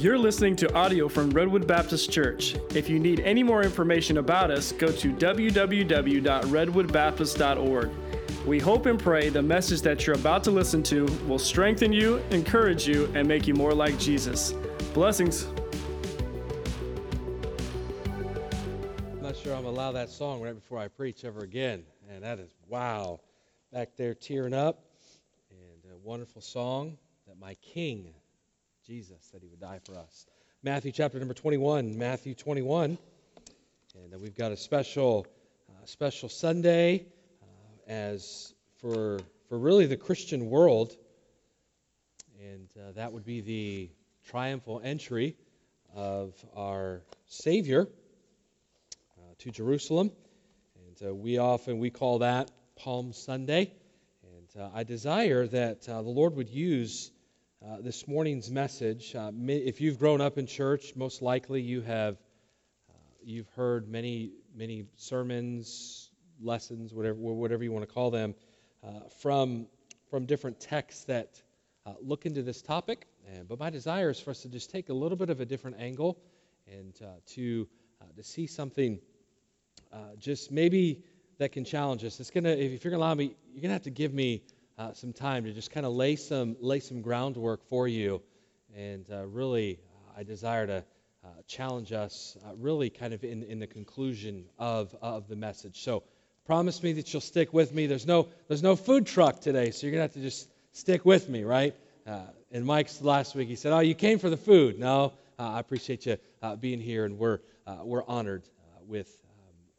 You're 0.00 0.16
listening 0.16 0.56
to 0.56 0.72
audio 0.72 1.10
from 1.10 1.28
Redwood 1.28 1.66
Baptist 1.66 2.10
Church. 2.10 2.56
If 2.74 2.88
you 2.88 2.98
need 2.98 3.20
any 3.20 3.42
more 3.42 3.62
information 3.62 4.16
about 4.16 4.50
us, 4.50 4.72
go 4.72 4.90
to 4.90 5.12
www.redwoodbaptist.org. 5.12 7.90
We 8.46 8.58
hope 8.58 8.86
and 8.86 8.98
pray 8.98 9.28
the 9.28 9.42
message 9.42 9.82
that 9.82 10.06
you're 10.06 10.16
about 10.16 10.42
to 10.44 10.50
listen 10.50 10.82
to 10.84 11.04
will 11.28 11.38
strengthen 11.38 11.92
you, 11.92 12.16
encourage 12.30 12.88
you, 12.88 13.12
and 13.14 13.28
make 13.28 13.46
you 13.46 13.52
more 13.52 13.74
like 13.74 13.98
Jesus. 13.98 14.54
Blessings. 14.94 15.44
I'm 18.06 19.20
not 19.20 19.36
sure 19.36 19.54
I'm 19.54 19.64
gonna 19.64 19.76
allow 19.76 19.92
that 19.92 20.08
song 20.08 20.40
right 20.40 20.54
before 20.54 20.78
I 20.78 20.88
preach 20.88 21.26
ever 21.26 21.40
again. 21.40 21.84
And 22.08 22.24
that 22.24 22.38
is 22.38 22.54
wow. 22.68 23.20
Back 23.70 23.96
there 23.98 24.14
tearing 24.14 24.54
up. 24.54 24.82
And 25.50 25.92
a 25.92 25.98
wonderful 25.98 26.40
song 26.40 26.96
that 27.26 27.38
my 27.38 27.52
King, 27.56 28.14
Jesus, 28.90 29.18
said 29.30 29.40
he 29.40 29.46
would 29.46 29.60
die 29.60 29.78
for 29.84 29.94
us. 29.94 30.26
Matthew 30.64 30.90
chapter 30.90 31.20
number 31.20 31.32
21. 31.32 31.96
Matthew 31.96 32.34
21. 32.34 32.98
And 33.94 34.12
uh, 34.12 34.18
we've 34.18 34.34
got 34.34 34.50
a 34.50 34.56
special, 34.56 35.28
uh, 35.68 35.86
special 35.86 36.28
Sunday 36.28 37.06
uh, 37.40 37.92
as 37.92 38.52
for, 38.80 39.20
for 39.48 39.56
really 39.56 39.86
the 39.86 39.96
Christian 39.96 40.50
world. 40.50 40.92
And 42.40 42.68
uh, 42.76 42.90
that 42.96 43.12
would 43.12 43.24
be 43.24 43.42
the 43.42 43.90
triumphal 44.28 44.80
entry 44.82 45.36
of 45.94 46.34
our 46.56 47.02
Savior 47.28 47.86
uh, 47.86 49.22
to 49.38 49.52
Jerusalem. 49.52 50.10
And 50.74 51.10
uh, 51.10 51.14
we 51.14 51.38
often 51.38 51.78
we 51.78 51.90
call 51.90 52.18
that 52.18 52.50
Palm 52.74 53.12
Sunday. 53.12 53.72
And 54.24 54.72
I 54.74 54.82
desire 54.82 55.46
that 55.46 55.82
the 55.82 56.00
Lord 56.00 56.34
would 56.34 56.50
use 56.50 57.12
uh, 57.62 57.76
this 57.82 58.08
morning's 58.08 58.50
message. 58.50 59.14
Uh, 59.14 59.30
if 59.48 59.80
you've 59.80 59.98
grown 59.98 60.20
up 60.20 60.38
in 60.38 60.46
church, 60.46 60.96
most 60.96 61.20
likely 61.20 61.60
you 61.60 61.82
have 61.82 62.16
you've 63.22 63.50
heard 63.50 63.86
many 63.86 64.32
many 64.56 64.86
sermons, 64.96 66.10
lessons, 66.40 66.94
whatever 66.94 67.18
whatever 67.18 67.62
you 67.62 67.70
want 67.70 67.86
to 67.86 67.94
call 67.94 68.10
them, 68.10 68.34
from 69.20 69.66
from 70.10 70.24
different 70.24 70.58
texts 70.58 71.04
that 71.04 71.42
look 72.00 72.24
into 72.24 72.42
this 72.42 72.62
topic. 72.62 73.06
And, 73.34 73.46
but 73.46 73.58
my 73.58 73.68
desire 73.68 74.10
is 74.10 74.18
for 74.18 74.30
us 74.30 74.40
to 74.42 74.48
just 74.48 74.70
take 74.70 74.88
a 74.88 74.94
little 74.94 75.18
bit 75.18 75.28
of 75.28 75.40
a 75.40 75.44
different 75.44 75.76
angle 75.80 76.18
and 76.66 76.94
to 77.34 77.68
to 78.16 78.22
see 78.22 78.46
something 78.46 79.00
uh, 79.92 79.96
just 80.18 80.50
maybe 80.50 81.02
that 81.38 81.52
can 81.52 81.64
challenge 81.64 82.04
us. 82.04 82.20
It's 82.20 82.30
gonna, 82.30 82.50
if 82.50 82.84
you're 82.84 82.90
gonna 82.90 83.02
allow 83.02 83.14
me, 83.14 83.34
you're 83.52 83.62
gonna 83.62 83.74
have 83.74 83.82
to 83.82 83.90
give 83.90 84.14
me 84.14 84.42
uh, 84.80 84.94
some 84.94 85.12
time 85.12 85.44
to 85.44 85.52
just 85.52 85.70
kind 85.70 85.84
of 85.84 85.92
lay 85.92 86.16
some 86.16 86.56
lay 86.58 86.80
some 86.80 87.02
groundwork 87.02 87.62
for 87.68 87.86
you, 87.86 88.22
and 88.74 89.04
uh, 89.12 89.26
really, 89.26 89.78
uh, 90.08 90.20
I 90.20 90.22
desire 90.22 90.66
to 90.66 90.84
uh, 91.22 91.28
challenge 91.46 91.92
us, 91.92 92.38
uh, 92.46 92.54
really, 92.56 92.88
kind 92.88 93.12
of 93.12 93.22
in 93.22 93.42
in 93.42 93.58
the 93.58 93.66
conclusion 93.66 94.46
of 94.58 94.96
of 95.02 95.28
the 95.28 95.36
message. 95.36 95.82
So, 95.82 96.02
promise 96.46 96.82
me 96.82 96.94
that 96.94 97.12
you'll 97.12 97.20
stick 97.20 97.52
with 97.52 97.74
me. 97.74 97.86
There's 97.88 98.06
no 98.06 98.28
there's 98.48 98.62
no 98.62 98.74
food 98.74 99.06
truck 99.06 99.40
today, 99.40 99.70
so 99.70 99.86
you're 99.86 99.92
gonna 99.92 100.02
have 100.02 100.14
to 100.14 100.22
just 100.22 100.48
stick 100.72 101.04
with 101.04 101.28
me, 101.28 101.44
right? 101.44 101.74
and 102.52 102.64
Mike's 102.64 103.00
last 103.02 103.36
week, 103.36 103.48
he 103.48 103.56
said, 103.56 103.72
"Oh, 103.72 103.80
you 103.80 103.94
came 103.94 104.18
for 104.18 104.30
the 104.30 104.36
food." 104.36 104.78
No, 104.78 105.12
I 105.38 105.60
appreciate 105.60 106.06
you 106.06 106.16
being 106.58 106.80
here, 106.80 107.04
and 107.04 107.18
we're 107.18 107.40
we're 107.84 108.04
honored 108.08 108.44
with 108.88 109.14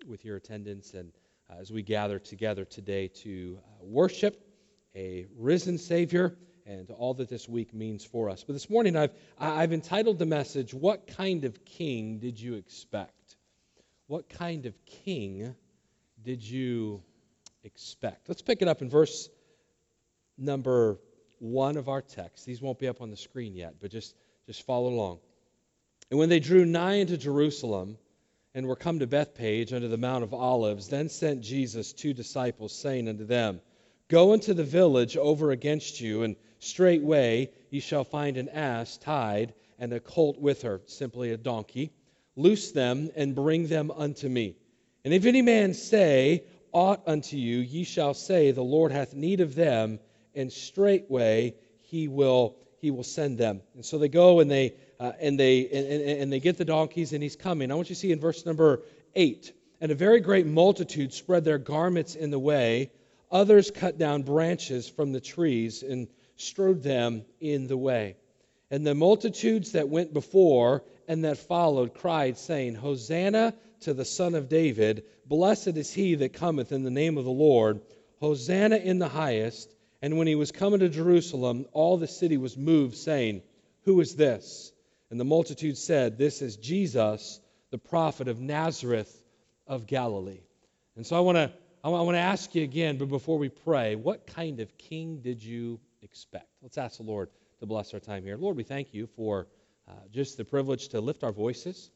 with 0.06 0.24
your 0.24 0.38
attendance 0.38 0.94
and 0.94 1.12
as 1.60 1.72
we 1.72 1.82
gather 1.82 2.20
together 2.20 2.66
today 2.66 3.08
to 3.08 3.60
worship 3.82 4.51
a 4.96 5.28
risen 5.38 5.78
Savior 5.78 6.36
and 6.66 6.90
all 6.92 7.14
that 7.16 7.30
this 7.30 7.48
week 7.50 7.74
means 7.74 8.04
for 8.06 8.30
us. 8.30 8.44
But 8.44 8.54
this 8.54 8.70
morning 8.70 8.96
I've, 8.96 9.14
I've 9.40 9.74
entitled 9.74 10.20
the 10.20 10.26
message, 10.26 10.74
What 10.74 11.08
Kind 11.08 11.46
of 11.46 11.66
King 11.66 12.20
Did 12.20 12.40
You 12.40 12.56
Expect? 12.56 13.36
What 14.08 14.30
kind 14.30 14.66
of 14.66 14.74
king 14.86 15.56
did 16.22 16.44
you 16.44 17.02
expect? 17.64 18.28
Let's 18.28 18.42
pick 18.42 18.62
it 18.62 18.68
up 18.68 18.82
in 18.82 18.90
verse 18.90 19.30
number 20.38 21.00
one 21.40 21.78
of 21.78 21.88
our 21.88 22.02
text. 22.02 22.46
These 22.46 22.62
won't 22.62 22.78
be 22.78 22.90
up 22.90 23.02
on 23.02 23.10
the 23.10 23.16
screen 23.16 23.56
yet, 23.56 23.76
but 23.80 23.90
just, 23.90 24.14
just 24.48 24.66
follow 24.66 24.90
along. 24.90 25.20
And 26.10 26.20
when 26.20 26.28
they 26.28 26.42
drew 26.42 26.66
nigh 26.66 26.96
into 26.96 27.18
Jerusalem, 27.18 27.98
and 28.54 28.66
were 28.68 28.76
come 28.76 29.00
to 29.00 29.08
Bethphage 29.08 29.74
under 29.74 29.88
the 29.88 29.98
Mount 29.98 30.24
of 30.24 30.34
Olives. 30.34 30.90
Then 30.90 31.10
sent 31.10 31.42
Jesus 31.42 31.94
two 31.94 32.14
disciples, 32.14 32.76
saying 32.76 33.08
unto 33.08 33.26
them, 33.26 33.62
Go 34.12 34.34
into 34.34 34.54
the 34.54 34.66
village 34.66 35.16
over 35.16 35.52
against 35.52 36.02
you, 36.02 36.24
and 36.24 36.36
straightway 36.60 37.50
ye 37.70 37.80
shall 37.80 38.04
find 38.04 38.36
an 38.36 38.50
ass 38.50 38.98
tied, 38.98 39.54
and 39.80 39.94
a 39.94 40.02
colt 40.02 40.38
with 40.38 40.64
her, 40.64 40.82
simply 40.86 41.32
a 41.32 41.38
donkey. 41.38 41.94
Loose 42.36 42.74
them, 42.74 43.10
and 43.16 43.34
bring 43.34 43.68
them 43.68 43.90
unto 43.90 44.28
me. 44.28 44.58
And 45.06 45.14
if 45.14 45.26
any 45.26 45.42
man 45.42 45.74
say 45.74 46.44
aught 46.74 47.04
unto 47.08 47.38
you, 47.38 47.60
ye 47.60 47.86
shall 47.86 48.14
say, 48.14 48.52
The 48.52 48.62
Lord 48.62 48.92
hath 48.92 49.14
need 49.14 49.40
of 49.40 49.56
them, 49.56 49.98
and 50.36 50.52
straightway 50.52 51.56
he 51.84 52.10
will 52.10 52.58
he 52.82 52.92
will 52.92 53.06
send 53.06 53.38
them. 53.38 53.62
And 53.76 53.86
so 53.86 53.98
they 53.98 54.10
go 54.10 54.42
and 54.42 54.52
they 54.52 54.76
uh, 55.00 55.14
and 55.22 55.40
they 55.40 55.70
and, 55.70 56.20
and, 56.22 56.34
they 56.34 56.42
get 56.42 56.58
the 56.58 56.66
donkeys 56.66 57.14
and 57.14 57.24
he's 57.24 57.38
coming. 57.38 57.72
I 57.72 57.76
want 57.76 57.90
you 57.90 57.96
to 57.96 58.02
see 58.02 58.12
in 58.12 58.20
verse 58.20 58.46
number 58.46 58.82
eight. 59.16 59.54
And 59.80 59.90
a 59.90 59.96
very 59.96 60.20
great 60.20 60.48
multitude 60.48 61.14
spread 61.14 61.46
their 61.46 61.60
garments 61.60 62.16
in 62.16 62.30
the 62.30 62.40
way. 62.40 62.92
Others 63.32 63.72
cut 63.72 63.98
down 63.98 64.24
branches 64.24 64.90
from 64.90 65.14
the 65.14 65.22
trees 65.22 65.84
and 65.84 66.08
strewed 66.36 66.84
them 66.84 67.24
in 67.40 67.68
the 67.68 67.78
way. 67.78 68.18
And 68.70 68.86
the 68.86 68.96
multitudes 68.96 69.72
that 69.74 69.90
went 69.90 70.14
before 70.14 70.84
and 71.08 71.24
that 71.24 71.38
followed 71.38 71.94
cried, 71.94 72.38
saying, 72.38 72.76
Hosanna 72.76 73.54
to 73.82 73.94
the 73.94 74.06
Son 74.06 74.36
of 74.36 74.50
David! 74.50 75.04
Blessed 75.26 75.78
is 75.78 75.94
he 75.94 76.16
that 76.16 76.34
cometh 76.34 76.72
in 76.72 76.84
the 76.84 76.92
name 76.92 77.18
of 77.18 77.26
the 77.26 77.32
Lord! 77.32 77.82
Hosanna 78.20 78.78
in 78.78 79.00
the 79.00 79.08
highest! 79.08 79.74
And 80.02 80.18
when 80.18 80.28
he 80.28 80.36
was 80.36 80.52
coming 80.52 80.80
to 80.80 80.90
Jerusalem, 80.90 81.66
all 81.74 81.98
the 81.98 82.08
city 82.08 82.38
was 82.38 82.58
moved, 82.58 82.96
saying, 82.96 83.44
Who 83.84 84.00
is 84.02 84.16
this? 84.16 84.72
And 85.10 85.20
the 85.20 85.26
multitude 85.26 85.78
said, 85.78 86.18
This 86.18 86.42
is 86.42 86.58
Jesus, 86.58 87.40
the 87.70 87.78
prophet 87.78 88.28
of 88.28 88.40
Nazareth 88.40 89.24
of 89.68 89.88
Galilee. 89.88 90.42
And 90.96 91.06
so 91.06 91.16
I 91.16 91.20
want 91.22 91.38
to 91.38 91.52
I 91.84 91.90
want 91.90 92.14
to 92.14 92.20
ask 92.20 92.54
you 92.54 92.62
again, 92.62 93.00
but 93.00 93.10
before 93.10 93.40
we 93.40 93.50
pray, 93.50 93.96
what 93.96 94.28
kind 94.28 94.60
of 94.60 94.78
king 94.78 95.20
did 95.22 95.44
you 95.44 95.80
expect? 96.04 96.46
Let's 96.62 96.78
ask 96.78 96.98
the 96.98 97.04
Lord 97.04 97.30
to 97.60 97.66
bless 97.66 97.92
our 97.96 98.00
time 98.00 98.24
here. 98.24 98.38
Lord, 98.38 98.56
we 98.56 98.62
thank 98.62 98.94
you 98.94 99.08
for 99.16 99.48
uh, 99.88 99.94
just 100.12 100.38
the 100.38 100.46
privilege 100.46 100.90
to 100.90 101.02
lift 101.02 101.24
our 101.24 101.32
voices 101.32 101.90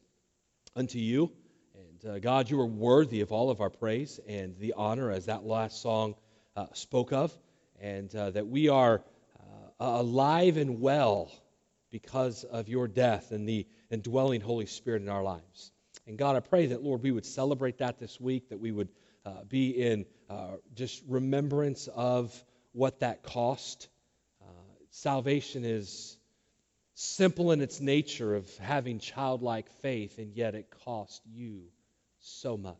unto 0.74 0.98
you. 0.98 1.30
And 1.76 2.10
uh, 2.10 2.18
God, 2.18 2.50
you 2.50 2.58
are 2.58 2.66
worthy 2.66 3.20
of 3.20 3.30
all 3.30 3.48
of 3.48 3.60
our 3.60 3.70
praise 3.70 4.18
and 4.26 4.56
the 4.58 4.74
honor, 4.76 5.12
as 5.12 5.26
that 5.26 5.44
last 5.44 5.80
song 5.82 6.16
uh, 6.56 6.66
spoke 6.72 7.12
of, 7.12 7.32
and 7.80 8.12
uh, 8.16 8.30
that 8.30 8.48
we 8.48 8.68
are 8.68 9.04
uh, 9.38 9.68
alive 9.78 10.56
and 10.56 10.80
well 10.80 11.30
because 11.92 12.42
of 12.42 12.68
your 12.68 12.88
death 12.88 13.30
and 13.30 13.48
the 13.48 13.68
indwelling 13.92 14.40
Holy 14.40 14.66
Spirit 14.66 15.02
in 15.02 15.08
our 15.08 15.22
lives. 15.22 15.70
And 16.08 16.18
God, 16.18 16.34
I 16.34 16.40
pray 16.40 16.66
that, 16.66 16.82
Lord, 16.82 17.04
we 17.04 17.12
would 17.12 17.24
celebrate 17.24 17.78
that 17.78 18.00
this 18.00 18.20
week, 18.20 18.48
that 18.48 18.58
we 18.58 18.72
would 18.72 18.88
uh, 19.26 19.42
be 19.48 19.70
in 19.70 20.06
uh, 20.30 20.52
just 20.74 21.02
remembrance 21.08 21.88
of 21.88 22.32
what 22.72 23.00
that 23.00 23.24
cost. 23.24 23.88
Uh, 24.40 24.46
salvation 24.90 25.64
is 25.64 26.16
simple 26.94 27.50
in 27.50 27.60
its 27.60 27.80
nature 27.80 28.36
of 28.36 28.48
having 28.58 29.00
childlike 29.00 29.68
faith, 29.82 30.18
and 30.18 30.32
yet 30.32 30.54
it 30.54 30.70
cost 30.84 31.20
you 31.26 31.62
so 32.20 32.56
much. 32.56 32.76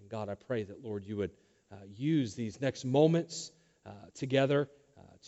And 0.00 0.10
God, 0.10 0.28
I 0.28 0.34
pray 0.34 0.64
that, 0.64 0.82
Lord, 0.82 1.04
you 1.04 1.16
would 1.18 1.30
uh, 1.70 1.76
use 1.94 2.34
these 2.34 2.60
next 2.60 2.84
moments 2.84 3.52
uh, 3.86 3.90
together 4.14 4.68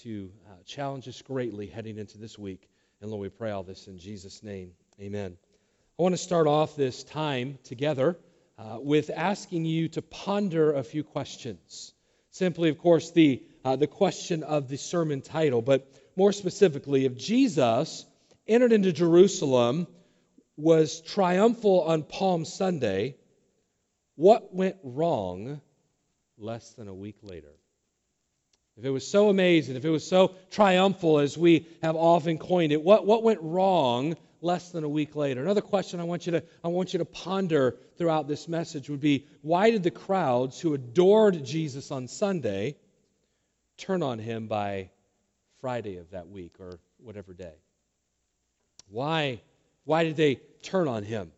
to 0.03 0.31
challenge 0.65 1.09
us 1.09 1.21
greatly 1.23 1.67
heading 1.67 1.99
into 1.99 2.19
this 2.19 2.39
week. 2.39 2.69
And 3.01 3.11
Lord, 3.11 3.23
we 3.23 3.29
pray 3.31 3.51
all 3.51 3.65
this 3.65 3.89
in 3.89 3.99
Jesus' 3.99 4.45
name. 4.45 4.73
Amen. 5.01 5.37
I 5.99 6.03
want 6.03 6.13
to 6.13 6.19
start 6.19 6.47
off 6.47 6.77
this 6.77 7.03
time 7.03 7.59
together 7.65 8.17
uh, 8.59 8.79
with 8.81 9.11
asking 9.15 9.65
you 9.65 9.89
to 9.89 10.03
ponder 10.03 10.73
a 10.73 10.83
few 10.83 11.05
questions. 11.05 11.93
Simply, 12.31 12.69
of 12.69 12.79
course, 12.79 13.11
the, 13.13 13.43
uh, 13.65 13.77
the 13.77 13.87
question 13.87 14.43
of 14.43 14.69
the 14.69 14.77
sermon 14.77 15.21
title, 15.21 15.63
but 15.63 15.89
more 16.17 16.33
specifically, 16.33 17.05
if 17.05 17.17
Jesus 17.17 18.05
entered 18.47 18.73
into 18.73 18.93
Jerusalem, 18.93 19.87
was 20.57 21.01
triumphal 21.03 21.83
on 21.83 22.03
Palm 22.03 22.45
Sunday, 22.45 23.17
what 24.17 24.53
went 24.53 24.77
wrong 24.83 25.61
less 26.37 26.71
than 26.73 26.89
a 26.89 26.95
week 26.95 27.19
later? 27.23 27.53
if 28.79 28.85
it 28.85 28.91
was 28.91 29.07
so 29.07 29.29
amazing, 29.29 29.75
if 29.75 29.85
it 29.85 29.91
was 29.91 30.07
so 30.07 30.35
triumphal 30.51 31.19
as 31.19 31.37
we 31.37 31.67
have 31.83 31.97
often 31.97 32.39
coined 32.39 32.71
it, 32.71 32.81
what, 32.81 33.05
what 33.05 33.25
went 33.25 33.41
wrong 33.43 34.17
less 34.41 34.71
than 34.71 34.85
a 34.85 34.89
week 34.89 35.17
later? 35.17 35.43
Another 35.43 35.61
question 35.61 36.01
I 36.01 36.05
want, 36.05 36.27
you 36.27 36.33
to, 36.33 36.45
I 36.63 36.69
want 36.69 36.93
you 36.93 36.99
to 36.99 37.05
ponder 37.05 37.77
throughout 37.97 38.29
this 38.29 38.49
message 38.49 38.89
would 38.89 39.01
be 39.01 39.27
why 39.43 39.71
did 39.71 39.83
the 39.83 39.91
crowds 39.91 40.61
who 40.61 40.75
adored 40.75 41.45
Jesus 41.45 41.91
on 41.91 42.09
Sunday 42.09 42.77
turn 43.77 44.03
on 44.03 44.19
him 44.19 44.47
by 44.47 44.91
Friday 45.61 45.97
of 45.97 46.11
that 46.11 46.29
week 46.29 46.55
or 46.61 46.79
whatever 46.99 47.33
day? 47.33 47.55
Why, 48.89 49.41
why 49.85 50.05
did 50.05 50.17
they 50.17 50.37
turn 50.63 50.89
on 50.89 51.03
him? 51.03 51.33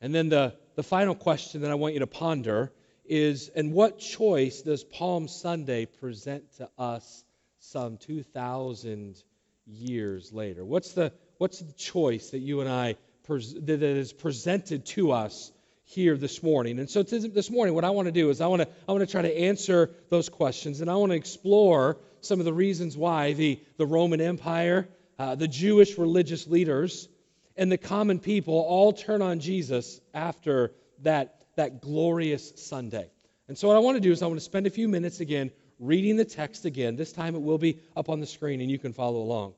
And 0.00 0.14
then 0.14 0.28
the, 0.28 0.54
the 0.74 0.82
final 0.82 1.14
question 1.14 1.62
that 1.62 1.70
I 1.70 1.74
want 1.74 1.94
you 1.94 2.00
to 2.00 2.06
ponder 2.06 2.72
is 3.04 3.48
and 3.48 3.72
what 3.72 3.98
choice 3.98 4.62
does 4.62 4.84
Palm 4.84 5.28
Sunday 5.28 5.86
present 5.86 6.44
to 6.56 6.68
us 6.78 7.24
some 7.58 7.96
2,000 7.98 9.22
years 9.66 10.32
later? 10.32 10.64
What's 10.64 10.92
the, 10.92 11.12
what's 11.42 11.58
the 11.58 11.72
choice 11.72 12.30
that 12.30 12.38
you 12.38 12.60
and 12.60 12.70
I 12.70 12.94
pres- 13.24 13.52
that 13.52 13.82
is 13.82 14.12
presented 14.12 14.86
to 14.86 15.10
us 15.10 15.50
here 15.82 16.16
this 16.16 16.40
morning? 16.40 16.78
And 16.78 16.88
so 16.88 17.02
this 17.02 17.50
morning, 17.50 17.74
what 17.74 17.84
I 17.84 17.90
want 17.90 18.06
to 18.06 18.12
do 18.12 18.30
is 18.30 18.40
I 18.40 18.46
want 18.46 18.62
to 18.62 18.68
I 18.88 18.92
want 18.92 19.02
to 19.04 19.10
try 19.10 19.22
to 19.22 19.38
answer 19.40 19.90
those 20.08 20.28
questions, 20.28 20.80
and 20.80 20.88
I 20.88 20.94
want 20.94 21.10
to 21.10 21.16
explore 21.16 21.98
some 22.20 22.38
of 22.38 22.44
the 22.44 22.52
reasons 22.52 22.96
why 22.96 23.32
the, 23.32 23.60
the 23.76 23.84
Roman 23.84 24.20
Empire, 24.20 24.88
uh, 25.18 25.34
the 25.34 25.48
Jewish 25.48 25.98
religious 25.98 26.46
leaders, 26.46 27.08
and 27.56 27.72
the 27.72 27.76
common 27.76 28.20
people 28.20 28.54
all 28.54 28.92
turn 28.92 29.20
on 29.20 29.40
Jesus 29.40 30.00
after 30.14 30.70
that, 31.00 31.42
that 31.56 31.80
glorious 31.80 32.52
Sunday. 32.54 33.10
And 33.48 33.58
so, 33.58 33.66
what 33.66 33.76
I 33.76 33.80
want 33.80 33.96
to 33.96 34.00
do 34.00 34.12
is 34.12 34.22
I 34.22 34.26
want 34.26 34.38
to 34.38 34.44
spend 34.44 34.68
a 34.68 34.70
few 34.70 34.86
minutes 34.86 35.18
again 35.18 35.50
reading 35.80 36.16
the 36.16 36.24
text 36.24 36.66
again. 36.66 36.94
This 36.94 37.10
time 37.10 37.34
it 37.34 37.42
will 37.42 37.58
be 37.58 37.80
up 37.96 38.08
on 38.10 38.20
the 38.20 38.26
screen 38.26 38.60
and 38.60 38.70
you 38.70 38.78
can 38.78 38.92
follow 38.92 39.20
along. 39.20 39.54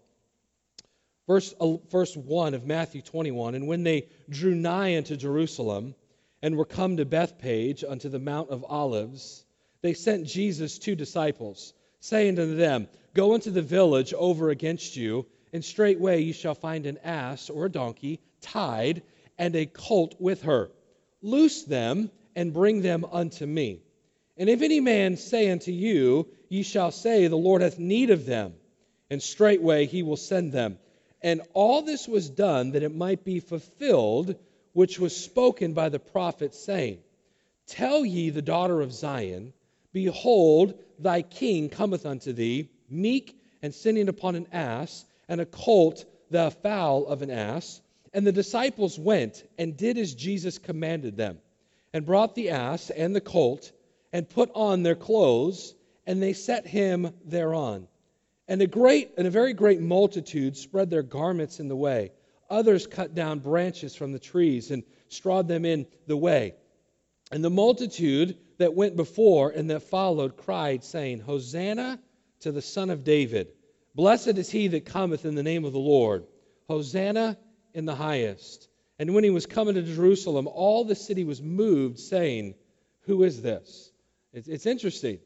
Verse, 1.26 1.54
uh, 1.58 1.76
verse 1.90 2.16
1 2.16 2.54
of 2.54 2.66
Matthew 2.66 3.00
21 3.00 3.54
And 3.54 3.66
when 3.66 3.82
they 3.82 4.08
drew 4.28 4.54
nigh 4.54 4.96
unto 4.96 5.16
Jerusalem 5.16 5.94
and 6.42 6.56
were 6.56 6.66
come 6.66 6.98
to 6.98 7.04
Bethphage 7.04 7.82
unto 7.82 8.08
the 8.08 8.18
Mount 8.18 8.50
of 8.50 8.64
Olives, 8.68 9.44
they 9.80 9.94
sent 9.94 10.26
Jesus 10.26 10.78
two 10.78 10.94
disciples, 10.94 11.72
saying 12.00 12.38
unto 12.38 12.56
them, 12.56 12.88
Go 13.14 13.34
into 13.34 13.50
the 13.50 13.62
village 13.62 14.12
over 14.12 14.50
against 14.50 14.96
you, 14.96 15.26
and 15.52 15.64
straightway 15.64 16.22
you 16.22 16.32
shall 16.32 16.54
find 16.54 16.84
an 16.84 16.98
ass 16.98 17.48
or 17.48 17.66
a 17.66 17.70
donkey 17.70 18.20
tied, 18.40 19.02
and 19.38 19.56
a 19.56 19.66
colt 19.66 20.14
with 20.18 20.42
her. 20.42 20.70
Loose 21.22 21.62
them 21.62 22.10
and 22.36 22.52
bring 22.52 22.82
them 22.82 23.04
unto 23.10 23.46
me. 23.46 23.80
And 24.36 24.50
if 24.50 24.62
any 24.62 24.80
man 24.80 25.16
say 25.16 25.50
unto 25.50 25.70
you, 25.70 26.28
Ye 26.48 26.62
shall 26.62 26.90
say, 26.90 27.26
The 27.26 27.36
Lord 27.36 27.62
hath 27.62 27.78
need 27.78 28.10
of 28.10 28.26
them, 28.26 28.54
and 29.10 29.22
straightway 29.22 29.86
he 29.86 30.02
will 30.02 30.16
send 30.16 30.52
them. 30.52 30.78
And 31.24 31.40
all 31.54 31.80
this 31.80 32.06
was 32.06 32.28
done 32.28 32.72
that 32.72 32.82
it 32.82 32.94
might 32.94 33.24
be 33.24 33.40
fulfilled, 33.40 34.36
which 34.74 35.00
was 35.00 35.16
spoken 35.16 35.72
by 35.72 35.88
the 35.88 35.98
prophet, 35.98 36.54
saying, 36.54 36.98
Tell 37.66 38.04
ye 38.04 38.28
the 38.28 38.42
daughter 38.42 38.82
of 38.82 38.92
Zion, 38.92 39.54
Behold, 39.94 40.74
thy 40.98 41.22
king 41.22 41.70
cometh 41.70 42.04
unto 42.04 42.34
thee, 42.34 42.68
meek 42.90 43.40
and 43.62 43.74
sitting 43.74 44.10
upon 44.10 44.34
an 44.34 44.48
ass, 44.52 45.06
and 45.26 45.40
a 45.40 45.46
colt, 45.46 46.04
the 46.30 46.50
foal 46.50 47.06
of 47.06 47.22
an 47.22 47.30
ass. 47.30 47.80
And 48.12 48.26
the 48.26 48.32
disciples 48.32 48.98
went 48.98 49.44
and 49.56 49.78
did 49.78 49.96
as 49.96 50.14
Jesus 50.14 50.58
commanded 50.58 51.16
them 51.16 51.38
and 51.94 52.04
brought 52.04 52.34
the 52.34 52.50
ass 52.50 52.90
and 52.90 53.16
the 53.16 53.22
colt, 53.22 53.72
and 54.12 54.28
put 54.28 54.50
on 54.54 54.82
their 54.82 54.94
clothes, 54.94 55.74
and 56.06 56.22
they 56.22 56.34
set 56.34 56.66
him 56.66 57.14
thereon. 57.24 57.88
And 58.46 58.60
a 58.60 58.66
great 58.66 59.12
and 59.16 59.26
a 59.26 59.30
very 59.30 59.54
great 59.54 59.80
multitude 59.80 60.56
spread 60.56 60.90
their 60.90 61.02
garments 61.02 61.60
in 61.60 61.68
the 61.68 61.76
way. 61.76 62.12
Others 62.50 62.86
cut 62.86 63.14
down 63.14 63.38
branches 63.38 63.94
from 63.96 64.12
the 64.12 64.18
trees 64.18 64.70
and 64.70 64.82
strawed 65.08 65.48
them 65.48 65.64
in 65.64 65.86
the 66.06 66.16
way. 66.16 66.54
And 67.32 67.42
the 67.42 67.50
multitude 67.50 68.36
that 68.58 68.74
went 68.74 68.96
before 68.96 69.50
and 69.50 69.70
that 69.70 69.82
followed 69.82 70.36
cried, 70.36 70.84
saying, 70.84 71.20
Hosanna 71.20 71.98
to 72.40 72.52
the 72.52 72.62
Son 72.62 72.90
of 72.90 73.02
David. 73.02 73.48
Blessed 73.94 74.38
is 74.38 74.50
he 74.50 74.68
that 74.68 74.84
cometh 74.84 75.24
in 75.24 75.34
the 75.34 75.42
name 75.42 75.64
of 75.64 75.72
the 75.72 75.78
Lord. 75.78 76.26
Hosanna 76.68 77.38
in 77.72 77.86
the 77.86 77.94
highest. 77.94 78.68
And 78.98 79.14
when 79.14 79.24
he 79.24 79.30
was 79.30 79.46
coming 79.46 79.74
to 79.74 79.82
Jerusalem, 79.82 80.46
all 80.46 80.84
the 80.84 80.94
city 80.94 81.24
was 81.24 81.42
moved, 81.42 81.98
saying, 81.98 82.54
Who 83.02 83.24
is 83.24 83.42
this? 83.42 83.90
It's, 84.32 84.48
it's 84.48 84.66
interesting. 84.66 85.18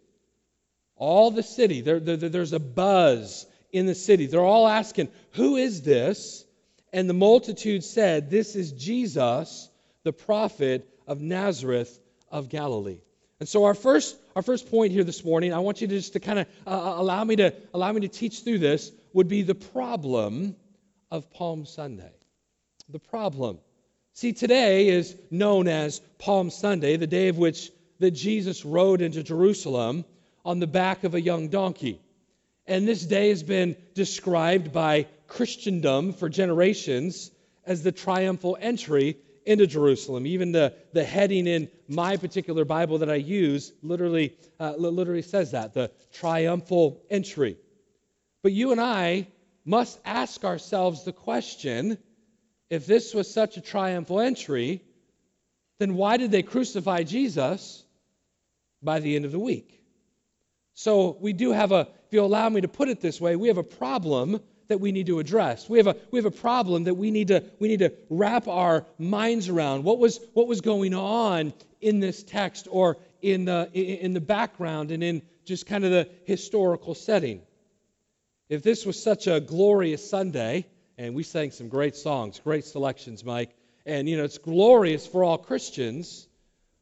All 0.99 1.31
the 1.31 1.43
city, 1.43 1.81
there, 1.81 2.01
there, 2.01 2.17
there's 2.17 2.53
a 2.53 2.61
buzz 2.61 3.47
in 3.73 3.87
the 3.87 3.95
city. 3.95 4.27
They're 4.27 4.41
all 4.41 4.69
asking, 4.69 5.09
Who 5.33 5.57
is 5.57 5.83
this? 5.83 6.45
And 6.93 7.09
the 7.09 7.15
multitude 7.15 7.85
said, 7.85 8.31
This 8.31 8.57
is 8.57 8.73
Jesus, 8.73 9.69
the 10.03 10.13
prophet 10.13 10.89
of 11.07 11.21
Nazareth 11.21 11.99
of 12.31 12.49
Galilee. 12.49 13.01
And 13.41 13.49
so 13.49 13.65
our 13.65 13.75
first, 13.75 14.17
our 14.35 14.43
first 14.43 14.71
point 14.71 14.93
here 14.93 15.05
this 15.05 15.25
morning, 15.25 15.55
I 15.55 15.61
want 15.61 15.81
you 15.81 15.87
to 15.87 15.95
just 15.95 16.15
to 16.15 16.21
kind 16.21 16.41
of 16.41 16.47
uh, 16.67 16.71
uh, 16.71 17.01
allow 17.01 17.23
me 17.25 17.37
to 17.37 17.55
allow 17.73 17.93
me 17.93 18.01
to 18.03 18.09
teach 18.09 18.41
through 18.41 18.59
this, 18.59 18.91
would 19.13 19.29
be 19.29 19.43
the 19.43 19.55
problem 19.55 20.57
of 21.11 21.31
Palm 21.31 21.65
Sunday 21.65 22.13
the 22.89 22.99
problem. 22.99 23.59
See, 24.15 24.33
today 24.33 24.89
is 24.89 25.15
known 25.31 25.69
as 25.69 26.01
Palm 26.19 26.51
Sunday, 26.51 26.97
the 26.97 27.07
day 27.07 27.29
of 27.29 27.39
which 27.39 27.71
that 27.99 28.13
Jesus 28.13 28.65
rode 28.65 29.01
into 29.01 29.23
Jerusalem 29.23 30.05
on 30.49 30.61
the 30.61 30.67
back 30.67 31.05
of 31.05 31.15
a 31.15 31.21
young 31.21 31.49
donkey. 31.49 32.01
And 32.67 32.89
this 32.89 33.05
day 33.05 33.29
has 33.29 33.43
been 33.43 33.77
described 33.93 34.73
by 34.73 35.07
Christendom 35.27 36.15
for 36.15 36.31
generations 36.31 37.31
as 37.67 37.83
the 37.83 37.93
triumphal 37.93 38.57
entry 38.59 39.19
into 39.45 39.67
Jerusalem. 39.67 40.27
Even 40.27 40.53
the, 40.53 40.73
the 40.95 41.05
heading 41.05 41.47
in 41.47 41.69
my 41.87 42.17
particular 42.17 42.65
Bible 42.65 42.97
that 42.99 43.11
I 43.11 43.17
use 43.17 43.75
literally, 43.83 44.39
uh, 44.59 44.73
literally 44.79 45.21
says 45.21 45.51
that 45.51 45.75
the 45.75 45.91
triumphal 46.15 47.03
entry. 47.11 47.59
But 48.43 48.53
you 48.53 48.73
and 48.73 48.81
I 48.81 49.29
must 49.67 50.01
ask 50.03 50.45
ourselves 50.47 51.05
the 51.05 51.13
question 51.13 51.99
if 52.71 52.87
this 52.87 53.13
was 53.13 53.31
such 53.31 53.59
a 53.59 53.61
triumphal 53.61 54.21
entry, 54.21 54.83
then 55.79 55.95
why 55.95 56.17
did 56.17 56.31
they 56.31 56.43
crucify 56.43 57.03
Jesus 57.03 57.85
by 58.83 59.01
the 59.01 59.15
end 59.15 59.27
of 59.27 59.33
the 59.33 59.39
week? 59.39 59.78
So 60.79 61.17
we 61.19 61.33
do 61.33 61.51
have 61.51 61.73
a, 61.73 61.89
if 62.07 62.13
you 62.13 62.23
allow 62.23 62.49
me 62.49 62.61
to 62.61 62.69
put 62.69 62.89
it 62.89 63.01
this 63.01 63.21
way, 63.21 63.35
we 63.35 63.49
have 63.49 63.59
a 63.59 63.65
problem 63.65 64.41
that 64.69 64.79
we 64.79 64.93
need 64.93 65.07
to 65.09 65.19
address. 65.19 65.69
We 65.69 65.79
have 65.79 65.89
a, 65.89 65.97
we 66.13 66.21
have 66.21 66.25
a 66.25 66.31
problem 66.31 66.85
that 66.85 66.95
we 66.95 67.11
need 67.11 67.29
to, 67.29 67.43
we 67.59 67.67
need 67.67 67.81
to 67.81 67.93
wrap 68.09 68.47
our 68.47 68.87
minds 68.97 69.49
around. 69.49 69.83
What 69.83 69.99
was, 69.99 70.21
what 70.35 70.47
was 70.47 70.61
going 70.61 70.95
on 70.95 71.53
in 71.81 71.99
this 71.99 72.23
text 72.23 72.69
or 72.71 72.97
in 73.21 73.47
the, 73.47 73.69
in 73.73 74.13
the 74.13 74.21
background 74.21 74.93
and 74.93 75.03
in 75.03 75.23
just 75.45 75.67
kind 75.67 75.85
of 75.85 75.91
the 75.91 76.09
historical 76.27 76.95
setting? 76.95 77.43
If 78.49 78.63
this 78.63 78.87
was 78.87 79.03
such 79.03 79.27
a 79.27 79.41
glorious 79.41 80.09
Sunday, 80.09 80.65
and 80.97 81.13
we 81.13 81.25
sang 81.25 81.51
some 81.51 81.69
great 81.69 81.97
songs, 81.97 82.39
great 82.39 82.65
selections, 82.65 83.25
Mike. 83.25 83.51
And, 83.85 84.09
you 84.09 84.17
know, 84.17 84.23
it's 84.23 84.39
glorious 84.39 85.09
for 85.09 85.25
all 85.25 85.39
Christians. 85.39 86.29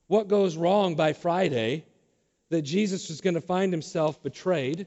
What 0.06 0.28
goes 0.28 0.54
wrong 0.54 0.96
by 0.96 1.14
Friday 1.14 1.86
that 2.50 2.62
Jesus 2.62 3.08
was 3.08 3.20
going 3.20 3.34
to 3.34 3.40
find 3.40 3.72
himself 3.72 4.22
betrayed 4.22 4.86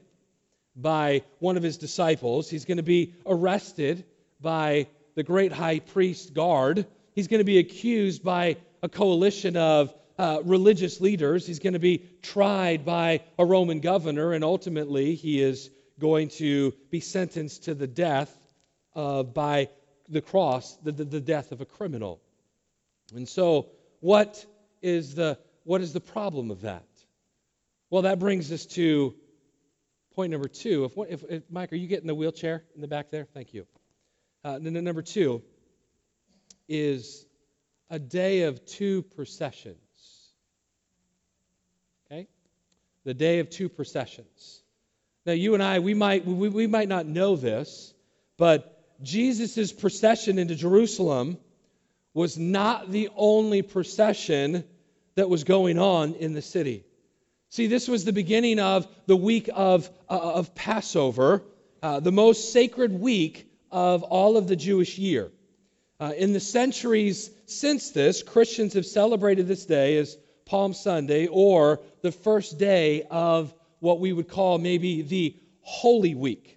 by 0.76 1.22
one 1.38 1.56
of 1.56 1.62
his 1.62 1.76
disciples. 1.76 2.48
He's 2.48 2.64
going 2.64 2.78
to 2.78 2.82
be 2.82 3.14
arrested 3.26 4.04
by 4.40 4.86
the 5.14 5.22
great 5.22 5.52
high 5.52 5.80
priest 5.80 6.32
guard. 6.32 6.86
He's 7.14 7.28
going 7.28 7.40
to 7.40 7.44
be 7.44 7.58
accused 7.58 8.22
by 8.22 8.56
a 8.82 8.88
coalition 8.88 9.56
of 9.56 9.94
uh, 10.18 10.40
religious 10.44 11.00
leaders. 11.00 11.46
He's 11.46 11.58
going 11.58 11.72
to 11.72 11.78
be 11.78 12.04
tried 12.22 12.84
by 12.84 13.22
a 13.38 13.44
Roman 13.44 13.80
governor, 13.80 14.32
and 14.32 14.44
ultimately 14.44 15.14
he 15.14 15.42
is 15.42 15.70
going 15.98 16.28
to 16.28 16.72
be 16.90 17.00
sentenced 17.00 17.64
to 17.64 17.74
the 17.74 17.86
death 17.86 18.34
by 18.94 19.68
the 20.08 20.20
cross, 20.20 20.76
the, 20.82 20.92
the, 20.92 21.04
the 21.04 21.20
death 21.20 21.52
of 21.52 21.60
a 21.60 21.64
criminal. 21.64 22.20
And 23.14 23.28
so, 23.28 23.70
what 24.00 24.44
is 24.82 25.14
the 25.14 25.38
what 25.64 25.80
is 25.80 25.92
the 25.92 26.00
problem 26.00 26.50
of 26.50 26.62
that? 26.62 26.84
Well, 27.90 28.02
that 28.02 28.20
brings 28.20 28.52
us 28.52 28.66
to 28.66 29.16
point 30.14 30.30
number 30.30 30.46
two. 30.46 30.84
If, 30.84 31.22
if, 31.22 31.30
if 31.30 31.42
Mike, 31.50 31.72
are 31.72 31.76
you 31.76 31.88
getting 31.88 32.06
the 32.06 32.14
wheelchair 32.14 32.62
in 32.76 32.80
the 32.80 32.88
back 32.88 33.10
there? 33.10 33.26
Thank 33.34 33.52
you. 33.52 33.66
Uh, 34.44 34.60
then 34.60 34.72
number 34.84 35.02
two 35.02 35.42
is 36.68 37.26
a 37.90 37.98
day 37.98 38.42
of 38.42 38.64
two 38.64 39.02
processions. 39.02 39.76
Okay, 42.06 42.28
the 43.04 43.12
day 43.12 43.40
of 43.40 43.50
two 43.50 43.68
processions. 43.68 44.62
Now, 45.26 45.32
you 45.32 45.54
and 45.54 45.62
I, 45.62 45.80
we 45.80 45.94
might 45.94 46.24
we, 46.24 46.48
we 46.48 46.66
might 46.68 46.88
not 46.88 47.06
know 47.06 47.34
this, 47.34 47.92
but 48.36 48.76
Jesus' 49.02 49.72
procession 49.72 50.38
into 50.38 50.54
Jerusalem 50.54 51.38
was 52.14 52.38
not 52.38 52.90
the 52.90 53.08
only 53.16 53.62
procession 53.62 54.64
that 55.16 55.28
was 55.28 55.42
going 55.42 55.78
on 55.78 56.14
in 56.14 56.34
the 56.34 56.42
city. 56.42 56.84
See, 57.52 57.66
this 57.66 57.88
was 57.88 58.04
the 58.04 58.12
beginning 58.12 58.60
of 58.60 58.86
the 59.06 59.16
week 59.16 59.50
of, 59.52 59.90
uh, 60.08 60.34
of 60.34 60.54
Passover, 60.54 61.42
uh, 61.82 61.98
the 61.98 62.12
most 62.12 62.52
sacred 62.52 62.92
week 62.92 63.50
of 63.72 64.04
all 64.04 64.36
of 64.36 64.46
the 64.46 64.54
Jewish 64.54 64.98
year. 64.98 65.32
Uh, 65.98 66.12
in 66.16 66.32
the 66.32 66.38
centuries 66.38 67.28
since 67.46 67.90
this, 67.90 68.22
Christians 68.22 68.74
have 68.74 68.86
celebrated 68.86 69.48
this 69.48 69.66
day 69.66 69.98
as 69.98 70.16
Palm 70.44 70.72
Sunday 70.72 71.26
or 71.26 71.80
the 72.02 72.12
first 72.12 72.56
day 72.56 73.02
of 73.10 73.52
what 73.80 73.98
we 73.98 74.12
would 74.12 74.28
call 74.28 74.58
maybe 74.58 75.02
the 75.02 75.34
Holy 75.62 76.14
Week. 76.14 76.56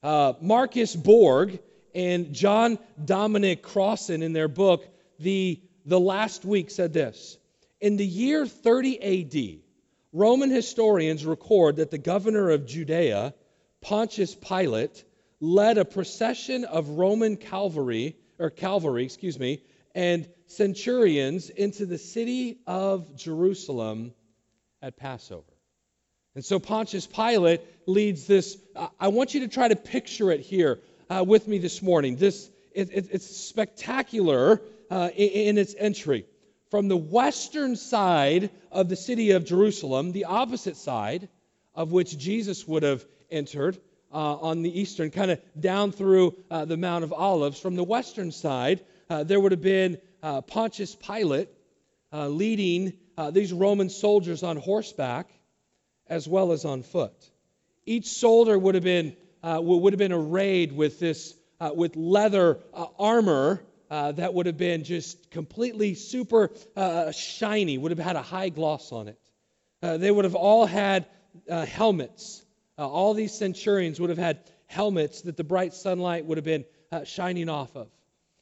Uh, 0.00 0.34
Marcus 0.40 0.94
Borg 0.94 1.58
And 1.92 2.32
John 2.32 2.78
Dominic 3.04 3.62
Crossan, 3.62 4.22
in 4.22 4.32
their 4.32 4.46
book, 4.46 4.86
the, 5.18 5.60
the 5.86 5.98
Last 5.98 6.44
Week, 6.44 6.70
said 6.70 6.92
this 6.92 7.36
In 7.80 7.96
the 7.96 8.06
year 8.06 8.46
30 8.46 9.02
AD, 9.02 9.69
Roman 10.12 10.50
historians 10.50 11.24
record 11.24 11.76
that 11.76 11.90
the 11.90 11.98
governor 11.98 12.50
of 12.50 12.66
Judea, 12.66 13.34
Pontius 13.80 14.34
Pilate, 14.34 15.04
led 15.40 15.78
a 15.78 15.84
procession 15.84 16.64
of 16.64 16.88
Roman 16.90 17.36
cavalry, 17.36 18.16
or 18.38 18.50
cavalry, 18.50 19.04
excuse 19.04 19.38
me, 19.38 19.62
and 19.94 20.28
centurions 20.46 21.48
into 21.48 21.86
the 21.86 21.98
city 21.98 22.58
of 22.66 23.16
Jerusalem 23.16 24.12
at 24.82 24.96
Passover. 24.96 25.44
And 26.34 26.44
so 26.44 26.58
Pontius 26.58 27.06
Pilate 27.06 27.60
leads 27.86 28.26
this. 28.26 28.56
I 28.98 29.08
want 29.08 29.34
you 29.34 29.40
to 29.40 29.48
try 29.48 29.68
to 29.68 29.76
picture 29.76 30.30
it 30.30 30.40
here 30.40 30.78
uh, 31.08 31.24
with 31.26 31.46
me 31.48 31.58
this 31.58 31.82
morning. 31.82 32.16
This 32.16 32.50
it, 32.72 32.90
it, 32.92 33.08
it's 33.10 33.36
spectacular 33.36 34.62
uh, 34.90 35.10
in, 35.14 35.28
in 35.28 35.58
its 35.58 35.74
entry. 35.76 36.26
From 36.70 36.88
the 36.88 36.96
western 36.96 37.76
side 37.76 38.50
of 38.70 38.88
the 38.88 38.96
city 38.96 39.32
of 39.32 39.44
Jerusalem, 39.44 40.12
the 40.12 40.26
opposite 40.26 40.76
side 40.76 41.28
of 41.74 41.92
which 41.92 42.16
Jesus 42.16 42.66
would 42.66 42.82
have 42.82 43.04
entered, 43.30 43.78
uh, 44.12 44.36
on 44.36 44.62
the 44.62 44.80
eastern, 44.80 45.10
kind 45.10 45.30
of 45.30 45.40
down 45.58 45.92
through 45.92 46.34
uh, 46.50 46.64
the 46.64 46.76
Mount 46.76 47.04
of 47.04 47.12
Olives. 47.12 47.60
From 47.60 47.76
the 47.76 47.84
western 47.84 48.32
side, 48.32 48.80
uh, 49.08 49.24
there 49.24 49.38
would 49.38 49.52
have 49.52 49.62
been 49.62 49.98
uh, 50.22 50.40
Pontius 50.40 50.94
Pilate 50.94 51.48
uh, 52.12 52.28
leading 52.28 52.92
uh, 53.16 53.30
these 53.30 53.52
Roman 53.52 53.88
soldiers 53.88 54.42
on 54.42 54.56
horseback 54.56 55.28
as 56.08 56.26
well 56.26 56.52
as 56.52 56.64
on 56.64 56.82
foot. 56.82 57.14
Each 57.86 58.08
soldier 58.08 58.58
would 58.58 58.74
have 58.74 58.84
been, 58.84 59.16
would 59.42 59.92
have 59.92 59.98
been 59.98 60.12
arrayed 60.12 60.72
with 60.72 60.98
this 60.98 61.34
with 61.74 61.94
leather 61.94 62.58
armor 62.98 63.62
that 63.90 64.32
would 64.32 64.46
have 64.46 64.56
been 64.56 64.84
just 64.84 65.30
completely 65.30 65.94
super 65.94 66.50
shiny, 67.12 67.76
would 67.76 67.90
have 67.90 67.98
had 67.98 68.16
a 68.16 68.22
high 68.22 68.48
gloss 68.48 68.92
on 68.92 69.08
it. 69.08 69.18
they 69.82 70.10
would 70.10 70.24
have 70.24 70.34
all 70.34 70.64
had 70.64 71.06
helmets 71.48 72.42
uh, 72.80 72.88
all 72.88 73.12
these 73.12 73.34
centurions 73.34 74.00
would 74.00 74.08
have 74.08 74.18
had 74.18 74.40
helmets 74.66 75.20
that 75.22 75.36
the 75.36 75.44
bright 75.44 75.74
sunlight 75.74 76.24
would 76.24 76.38
have 76.38 76.46
been 76.46 76.64
uh, 76.90 77.04
shining 77.04 77.50
off 77.50 77.76
of. 77.76 77.88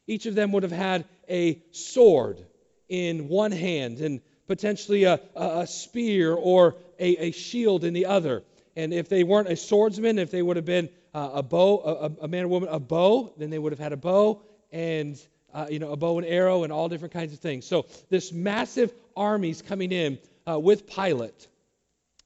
Each 0.07 0.27
of 0.27 0.37
them 0.37 0.53
would 0.53 0.63
have 0.63 0.71
had 0.71 1.07
a 1.29 1.61
sword 1.73 2.47
in 2.89 3.27
one 3.27 3.51
hand 3.51 3.99
and 3.99 4.21
potentially 4.47 5.05
a, 5.05 5.21
a, 5.35 5.67
spear 5.67 6.33
or 6.35 6.77
a, 7.01 7.17
a, 7.17 7.31
shield 7.33 7.83
in 7.83 7.95
the 7.95 8.07
other. 8.07 8.45
And 8.77 8.95
if 8.95 9.09
they 9.09 9.25
weren't 9.25 9.49
a 9.49 9.57
swordsman, 9.57 10.21
if 10.21 10.31
they 10.31 10.41
would 10.41 10.57
have 10.57 10.65
been 10.65 10.89
uh, 11.13 11.31
a 11.35 11.43
bow, 11.43 11.81
a, 12.21 12.25
a, 12.25 12.29
man 12.29 12.45
or 12.45 12.49
woman, 12.49 12.69
a 12.71 12.79
bow, 12.79 13.35
then 13.39 13.51
they 13.51 13.59
would 13.59 13.73
have 13.73 13.81
had 13.81 13.93
a 13.93 13.97
bow 13.97 14.41
and 14.71 15.21
uh, 15.59 15.67
you 15.69 15.81
know 15.81 15.91
a 15.91 15.97
bow 15.97 16.19
and 16.19 16.27
arrow 16.27 16.63
and 16.63 16.73
all 16.73 16.89
different 16.89 17.13
kinds 17.13 17.33
of 17.33 17.41
things. 17.41 17.67
So 17.67 17.87
this 18.11 18.33
massive 18.33 18.93
armies 19.17 19.61
coming 19.63 19.91
in 19.91 20.19
uh, 20.49 20.59
with 20.59 20.87
Pilate, 20.87 21.49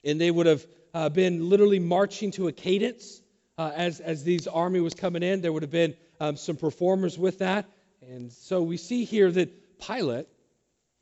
and 0.04 0.20
they 0.20 0.30
would 0.30 0.46
have 0.46 0.66
uh, 0.92 1.08
been 1.08 1.48
literally 1.48 1.78
marching 1.78 2.32
to 2.32 2.48
a 2.48 2.52
cadence 2.52 3.22
uh, 3.56 3.70
as, 3.74 4.00
as 4.00 4.22
these 4.22 4.46
army 4.46 4.80
was 4.80 4.94
coming 4.94 5.22
in. 5.22 5.40
There 5.40 5.52
would 5.52 5.62
have 5.62 5.70
been 5.70 5.94
um, 6.20 6.36
some 6.36 6.56
performers 6.56 7.18
with 7.18 7.38
that. 7.38 7.66
And 8.02 8.32
so 8.32 8.62
we 8.62 8.76
see 8.76 9.04
here 9.04 9.30
that 9.30 9.78
Pilate, 9.80 10.26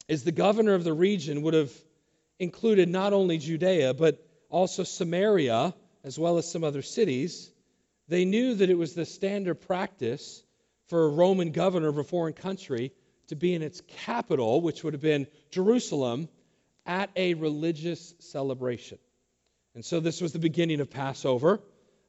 as 0.09 0.23
the 0.23 0.33
governor 0.33 0.75
of 0.75 0.85
the 0.85 0.93
region, 0.93 1.43
would 1.43 1.55
have 1.55 1.73
included 2.39 2.89
not 2.89 3.13
only 3.13 3.39
Judea, 3.39 3.95
but 3.95 4.25
also 4.49 4.85
Samaria, 4.85 5.75
as 6.05 6.19
well 6.19 6.39
as 6.39 6.51
some 6.51 6.63
other 6.63 6.83
cities. 6.83 7.51
They 8.09 8.25
knew 8.25 8.55
that 8.55 8.71
it 8.71 8.79
was 8.79 8.95
the 8.95 9.05
standard 9.05 9.61
practice 9.67 10.43
for 10.91 11.07
a 11.07 11.09
Roman 11.09 11.53
governor 11.53 11.89
of 11.89 11.99
a 11.99 12.05
foreign 12.05 12.35
country 12.35 12.93
to 13.29 13.37
be 13.37 13.55
in 13.55 13.63
its 13.63 13.81
capital, 14.05 14.61
which 14.61 14.83
would 14.83 14.93
have 14.93 15.01
been 15.01 15.29
Jerusalem, 15.51 16.29
at 16.85 17.11
a 17.15 17.35
religious 17.35 18.13
celebration. 18.19 18.99
And 19.77 19.85
so 19.85 20.01
this 20.01 20.21
was 20.21 20.33
the 20.33 20.41
beginning 20.41 20.81
of 20.81 20.91
Passover. 20.91 21.61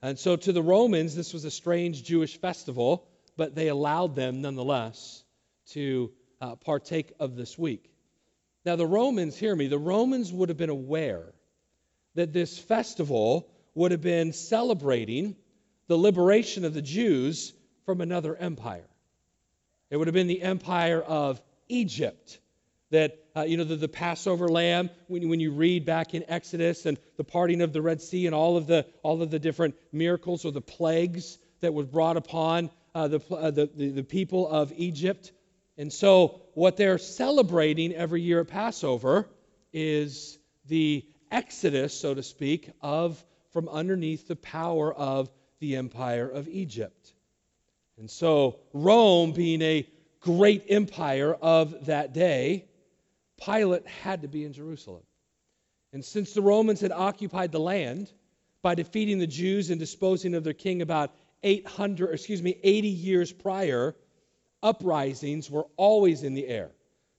And 0.01 0.17
so 0.17 0.35
to 0.35 0.51
the 0.51 0.63
Romans, 0.63 1.15
this 1.15 1.31
was 1.31 1.45
a 1.45 1.51
strange 1.51 2.03
Jewish 2.03 2.37
festival, 2.37 3.07
but 3.37 3.53
they 3.53 3.67
allowed 3.67 4.15
them 4.15 4.41
nonetheless 4.41 5.23
to 5.69 6.11
uh, 6.41 6.55
partake 6.55 7.13
of 7.19 7.35
this 7.35 7.55
week. 7.59 7.87
Now, 8.65 8.77
the 8.77 8.87
Romans, 8.87 9.37
hear 9.37 9.55
me, 9.55 9.67
the 9.67 9.77
Romans 9.77 10.33
would 10.33 10.49
have 10.49 10.57
been 10.57 10.69
aware 10.69 11.33
that 12.15 12.33
this 12.33 12.57
festival 12.57 13.47
would 13.75 13.91
have 13.91 14.01
been 14.01 14.33
celebrating 14.33 15.35
the 15.87 15.97
liberation 15.97 16.65
of 16.65 16.73
the 16.73 16.81
Jews 16.81 17.53
from 17.91 17.99
another 17.99 18.37
empire. 18.37 18.87
It 19.89 19.97
would 19.97 20.07
have 20.07 20.13
been 20.13 20.27
the 20.27 20.43
empire 20.43 21.01
of 21.01 21.41
Egypt 21.67 22.39
that 22.89 23.19
uh, 23.35 23.41
you 23.41 23.57
know 23.57 23.65
the, 23.65 23.75
the 23.75 23.89
passover 23.89 24.47
lamb 24.47 24.89
when, 25.07 25.27
when 25.27 25.41
you 25.41 25.51
read 25.51 25.85
back 25.85 26.13
in 26.13 26.23
exodus 26.29 26.85
and 26.85 26.97
the 27.17 27.25
parting 27.25 27.59
of 27.59 27.73
the 27.73 27.81
red 27.81 28.01
sea 28.01 28.27
and 28.27 28.33
all 28.33 28.55
of 28.55 28.65
the 28.65 28.85
all 29.03 29.21
of 29.21 29.29
the 29.29 29.39
different 29.39 29.75
miracles 29.91 30.45
or 30.45 30.53
the 30.53 30.61
plagues 30.61 31.37
that 31.59 31.73
was 31.73 31.85
brought 31.85 32.15
upon 32.15 32.69
uh, 32.95 33.09
the, 33.09 33.19
uh, 33.29 33.51
the, 33.51 33.69
the, 33.75 33.89
the 33.89 34.03
people 34.03 34.47
of 34.47 34.71
egypt 34.77 35.33
and 35.77 35.91
so 35.91 36.41
what 36.53 36.77
they're 36.77 36.97
celebrating 36.97 37.93
every 37.93 38.21
year 38.21 38.39
at 38.39 38.47
passover 38.47 39.27
is 39.73 40.39
the 40.69 41.05
exodus 41.29 41.93
so 41.93 42.13
to 42.13 42.23
speak 42.23 42.71
of 42.81 43.21
from 43.51 43.67
underneath 43.67 44.29
the 44.29 44.37
power 44.37 44.93
of 44.93 45.29
the 45.59 45.75
empire 45.75 46.29
of 46.29 46.47
egypt 46.47 47.13
and 48.01 48.11
so 48.11 48.59
rome 48.73 49.31
being 49.31 49.61
a 49.61 49.87
great 50.19 50.65
empire 50.69 51.33
of 51.33 51.85
that 51.85 52.13
day 52.13 52.65
Pilate 53.45 53.87
had 53.87 54.21
to 54.21 54.27
be 54.27 54.45
in 54.45 54.53
Jerusalem. 54.53 55.01
And 55.93 56.05
since 56.05 56.33
the 56.33 56.41
Romans 56.41 56.81
had 56.81 56.91
occupied 56.91 57.51
the 57.51 57.59
land 57.59 58.11
by 58.61 58.75
defeating 58.75 59.19
the 59.19 59.27
Jews 59.27 59.69
and 59.69 59.79
disposing 59.79 60.35
of 60.35 60.43
their 60.43 60.53
king 60.53 60.81
about 60.81 61.13
800, 61.43 62.13
excuse 62.13 62.41
me, 62.41 62.57
80 62.61 62.87
years 62.87 63.31
prior, 63.31 63.95
uprisings 64.61 65.49
were 65.49 65.65
always 65.75 66.23
in 66.23 66.35
the 66.35 66.47
air. 66.47 66.69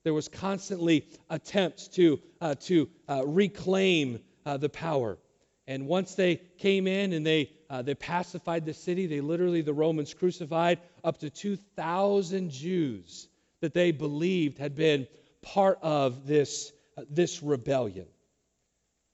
There 0.03 0.13
was 0.13 0.29
constantly 0.29 1.05
attempts 1.29 1.89
to, 1.89 2.21
uh, 2.39 2.55
to 2.61 2.89
uh, 3.09 3.23
reclaim 3.25 4.19
uh, 4.45 4.57
the 4.57 4.69
power. 4.69 5.17
And 5.67 5.87
once 5.87 6.15
they 6.15 6.37
came 6.57 6.87
in 6.87 7.13
and 7.13 7.25
they, 7.25 7.51
uh, 7.69 7.81
they 7.81 7.95
pacified 7.95 8.65
the 8.65 8.73
city, 8.73 9.05
they 9.07 9.21
literally, 9.21 9.61
the 9.61 9.73
Romans 9.73 10.13
crucified 10.13 10.79
up 11.03 11.19
to 11.19 11.29
2,000 11.29 12.51
Jews 12.51 13.27
that 13.61 13.73
they 13.73 13.91
believed 13.91 14.57
had 14.57 14.75
been 14.75 15.07
part 15.41 15.79
of 15.81 16.27
this, 16.27 16.71
uh, 16.97 17.03
this 17.09 17.41
rebellion. 17.41 18.07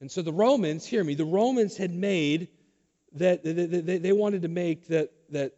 And 0.01 0.09
so 0.09 0.21
the 0.21 0.33
Romans, 0.33 0.85
hear 0.85 1.03
me, 1.03 1.13
the 1.13 1.25
Romans 1.25 1.77
had 1.77 1.93
made 1.93 2.47
that, 3.13 3.43
they, 3.43 3.53
they, 3.53 3.97
they 3.97 4.11
wanted 4.11 4.43
to 4.43 4.47
make 4.47 4.87
that, 4.87 5.11
that 5.29 5.53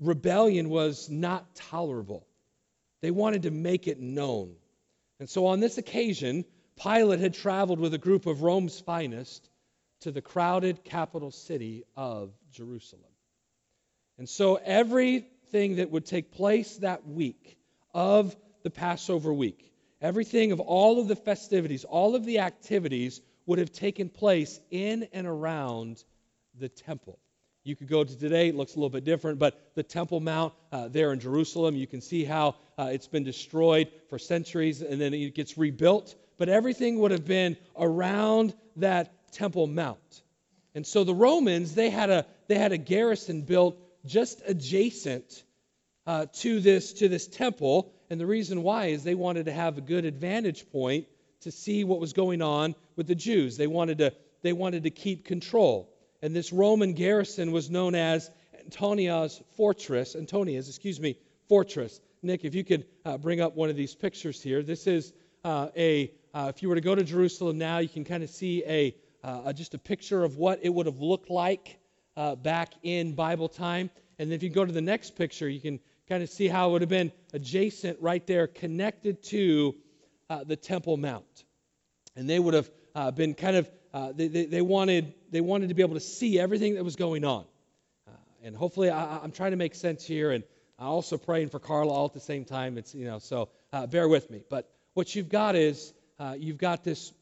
rebellion 0.00 0.70
was 0.70 1.10
not 1.10 1.54
tolerable. 1.54 2.26
They 3.02 3.10
wanted 3.10 3.42
to 3.42 3.50
make 3.50 3.88
it 3.88 4.00
known. 4.00 4.54
And 5.20 5.28
so 5.28 5.46
on 5.46 5.60
this 5.60 5.76
occasion, 5.76 6.44
Pilate 6.80 7.20
had 7.20 7.34
traveled 7.34 7.80
with 7.80 7.92
a 7.94 7.98
group 7.98 8.26
of 8.26 8.42
Rome's 8.42 8.78
finest 8.80 9.50
to 10.00 10.10
the 10.10 10.22
crowded 10.22 10.84
capital 10.84 11.30
city 11.30 11.84
of 11.96 12.32
Jerusalem. 12.52 13.02
And 14.18 14.28
so 14.28 14.56
everything 14.56 15.76
that 15.76 15.90
would 15.90 16.06
take 16.06 16.32
place 16.32 16.76
that 16.78 17.06
week 17.06 17.58
of 17.94 18.36
the 18.62 18.70
Passover 18.70 19.32
week, 19.32 19.68
Everything 20.00 20.52
of 20.52 20.60
all 20.60 21.00
of 21.00 21.08
the 21.08 21.16
festivities, 21.16 21.84
all 21.84 22.14
of 22.14 22.24
the 22.24 22.38
activities 22.38 23.20
would 23.46 23.58
have 23.58 23.72
taken 23.72 24.08
place 24.08 24.60
in 24.70 25.08
and 25.12 25.26
around 25.26 26.04
the 26.54 26.68
temple. 26.68 27.18
You 27.64 27.74
could 27.74 27.88
go 27.88 28.04
to 28.04 28.18
today, 28.18 28.48
it 28.48 28.54
looks 28.54 28.76
a 28.76 28.78
little 28.78 28.90
bit 28.90 29.04
different, 29.04 29.40
but 29.40 29.72
the 29.74 29.82
Temple 29.82 30.20
Mount 30.20 30.54
uh, 30.72 30.88
there 30.88 31.12
in 31.12 31.18
Jerusalem, 31.18 31.74
you 31.74 31.86
can 31.86 32.00
see 32.00 32.24
how 32.24 32.54
uh, 32.78 32.90
it's 32.92 33.08
been 33.08 33.24
destroyed 33.24 33.88
for 34.08 34.18
centuries 34.18 34.80
and 34.80 35.00
then 35.00 35.12
it 35.12 35.34
gets 35.34 35.58
rebuilt. 35.58 36.14
But 36.38 36.48
everything 36.48 37.00
would 37.00 37.10
have 37.10 37.26
been 37.26 37.56
around 37.76 38.54
that 38.76 39.12
Temple 39.32 39.66
Mount. 39.66 40.22
And 40.74 40.86
so 40.86 41.04
the 41.04 41.14
Romans, 41.14 41.74
they 41.74 41.90
had 41.90 42.10
a, 42.10 42.26
they 42.46 42.56
had 42.56 42.72
a 42.72 42.78
garrison 42.78 43.42
built 43.42 43.76
just 44.06 44.42
adjacent 44.46 45.42
uh, 46.06 46.26
to, 46.34 46.60
this, 46.60 46.94
to 46.94 47.08
this 47.08 47.26
temple. 47.26 47.92
And 48.10 48.20
the 48.20 48.26
reason 48.26 48.62
why 48.62 48.86
is 48.86 49.04
they 49.04 49.14
wanted 49.14 49.46
to 49.46 49.52
have 49.52 49.76
a 49.76 49.80
good 49.80 50.04
advantage 50.04 50.70
point 50.70 51.06
to 51.42 51.50
see 51.50 51.84
what 51.84 52.00
was 52.00 52.12
going 52.12 52.42
on 52.42 52.74
with 52.96 53.06
the 53.06 53.14
Jews. 53.14 53.56
They 53.56 53.66
wanted 53.66 53.98
to, 53.98 54.12
they 54.42 54.52
wanted 54.52 54.84
to 54.84 54.90
keep 54.90 55.24
control. 55.24 55.92
And 56.22 56.34
this 56.34 56.52
Roman 56.52 56.94
garrison 56.94 57.52
was 57.52 57.70
known 57.70 57.94
as 57.94 58.30
Antonia's 58.64 59.40
fortress, 59.56 60.16
Antonia's, 60.16 60.68
excuse 60.68 60.98
me, 60.98 61.18
fortress. 61.48 62.00
Nick, 62.22 62.44
if 62.44 62.54
you 62.54 62.64
could 62.64 62.86
uh, 63.04 63.18
bring 63.18 63.40
up 63.40 63.54
one 63.54 63.70
of 63.70 63.76
these 63.76 63.94
pictures 63.94 64.42
here. 64.42 64.62
This 64.62 64.86
is 64.86 65.12
uh, 65.44 65.68
a, 65.76 66.12
uh, 66.34 66.52
if 66.54 66.62
you 66.62 66.68
were 66.68 66.74
to 66.74 66.80
go 66.80 66.94
to 66.94 67.04
Jerusalem 67.04 67.58
now, 67.58 67.78
you 67.78 67.88
can 67.88 68.04
kind 68.04 68.22
of 68.22 68.30
see 68.30 68.64
a, 68.66 68.94
uh, 69.24 69.52
just 69.52 69.74
a 69.74 69.78
picture 69.78 70.24
of 70.24 70.36
what 70.36 70.60
it 70.62 70.68
would 70.68 70.86
have 70.86 71.00
looked 71.00 71.30
like 71.30 71.78
uh, 72.16 72.34
back 72.34 72.72
in 72.82 73.14
Bible 73.14 73.48
time. 73.48 73.90
And 74.18 74.32
if 74.32 74.42
you 74.42 74.50
go 74.50 74.64
to 74.64 74.72
the 74.72 74.80
next 74.80 75.16
picture, 75.16 75.48
you 75.48 75.60
can 75.60 75.80
kind 76.08 76.22
of 76.22 76.30
see 76.30 76.48
how 76.48 76.68
it 76.68 76.72
would 76.72 76.82
have 76.82 76.88
been 76.88 77.12
adjacent 77.32 77.98
right 78.00 78.26
there, 78.26 78.46
connected 78.46 79.22
to 79.24 79.74
uh, 80.30 80.44
the 80.44 80.56
Temple 80.56 80.96
Mount. 80.96 81.44
And 82.16 82.28
they 82.28 82.38
would 82.38 82.54
have 82.54 82.70
uh, 82.94 83.10
been 83.10 83.34
kind 83.34 83.56
of, 83.56 83.70
uh, 83.94 84.12
they, 84.12 84.28
they, 84.28 84.46
they, 84.46 84.62
wanted, 84.62 85.14
they 85.30 85.40
wanted 85.40 85.68
to 85.68 85.74
be 85.74 85.82
able 85.82 85.94
to 85.94 86.00
see 86.00 86.38
everything 86.40 86.74
that 86.74 86.84
was 86.84 86.96
going 86.96 87.24
on. 87.24 87.44
Uh, 88.06 88.12
and 88.42 88.56
hopefully, 88.56 88.90
I, 88.90 89.18
I'm 89.18 89.32
trying 89.32 89.52
to 89.52 89.56
make 89.56 89.74
sense 89.74 90.04
here. 90.04 90.32
And 90.32 90.44
I'm 90.78 90.88
also 90.88 91.18
praying 91.18 91.50
for 91.50 91.58
Carla 91.58 91.92
all 91.92 92.06
at 92.06 92.14
the 92.14 92.20
same 92.20 92.44
time. 92.44 92.78
It's, 92.78 92.94
you 92.94 93.04
know, 93.04 93.18
so 93.18 93.50
uh, 93.72 93.86
bear 93.86 94.08
with 94.08 94.30
me. 94.30 94.42
But 94.48 94.68
what 94.94 95.14
you've 95.14 95.28
got 95.28 95.54
is 95.54 95.92
uh, 96.18 96.34
you've 96.38 96.58
got 96.58 96.82
this 96.82 97.12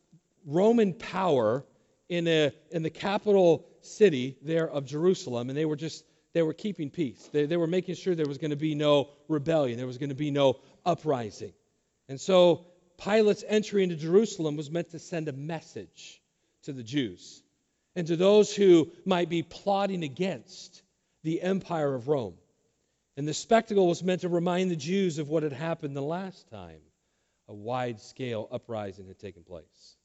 Roman 0.47 0.95
power 0.95 1.65
in, 2.09 2.27
in 2.27 2.83
the 2.83 2.91
capital 2.91 3.67
city 3.83 4.37
there 4.43 4.69
of 4.69 4.87
Jerusalem, 4.87 5.49
and 5.49 5.57
they 5.57 5.65
were 5.65 5.77
just 5.77 6.05
they 6.33 6.43
were 6.43 6.53
keeping 6.53 6.91
peace. 6.91 7.31
They, 7.33 7.47
they 7.47 7.57
were 7.57 7.67
making 7.67 7.95
sure 7.95 8.15
there 8.15 8.27
was 8.27 8.37
going 8.37 8.51
to 8.51 8.57
be 8.57 8.75
no 8.75 9.09
rebellion, 9.27 9.79
there 9.79 9.87
was 9.87 9.97
going 9.97 10.11
to 10.11 10.15
be 10.15 10.31
no 10.31 10.59
uprising. 10.85 11.55
And 12.11 12.21
so 12.21 12.67
Pilate's 12.99 13.43
entry 13.47 13.83
into 13.83 13.97
Jerusalem 13.97 14.57
was 14.57 14.71
meant 14.71 14.91
to 14.91 14.99
send 14.99 15.29
a 15.29 15.33
message 15.33 16.21
to 16.65 16.75
the 16.75 16.83
Jews 16.83 17.43
and 17.95 18.07
to 18.09 18.17
those 18.17 18.55
who 18.55 18.91
might 19.07 19.31
be 19.31 19.43
plotting 19.43 20.05
against 20.05 20.83
the 21.25 21.41
empire 21.41 21.95
of 21.95 22.07
Rome. 22.07 22.35
And 23.17 23.27
the 23.27 23.33
spectacle 23.33 23.89
was 23.89 24.03
meant 24.03 24.21
to 24.21 24.29
remind 24.29 24.71
the 24.71 24.77
Jews 24.77 25.19
of 25.19 25.31
what 25.31 25.43
had 25.43 25.55
happened 25.55 25.97
the 25.97 26.03
last 26.03 26.51
time 26.51 26.81
a 27.49 27.55
wide 27.55 28.01
scale 28.01 28.47
uprising 28.53 29.07
had 29.07 29.19
taken 29.19 29.43
place. 29.43 29.96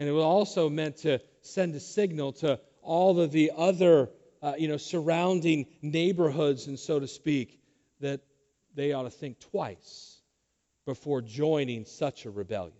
And 0.00 0.08
it 0.08 0.12
was 0.12 0.24
also 0.24 0.70
meant 0.70 0.96
to 0.98 1.20
send 1.42 1.74
a 1.74 1.80
signal 1.80 2.32
to 2.32 2.58
all 2.82 3.20
of 3.20 3.30
the 3.30 3.52
other 3.54 4.08
uh, 4.42 4.54
you 4.58 4.66
know, 4.66 4.78
surrounding 4.78 5.66
neighborhoods, 5.82 6.66
and 6.66 6.78
so 6.78 6.98
to 6.98 7.06
speak, 7.06 7.60
that 8.00 8.22
they 8.74 8.94
ought 8.94 9.02
to 9.02 9.10
think 9.10 9.38
twice 9.38 10.22
before 10.86 11.20
joining 11.20 11.84
such 11.84 12.24
a 12.24 12.30
rebellion. 12.30 12.72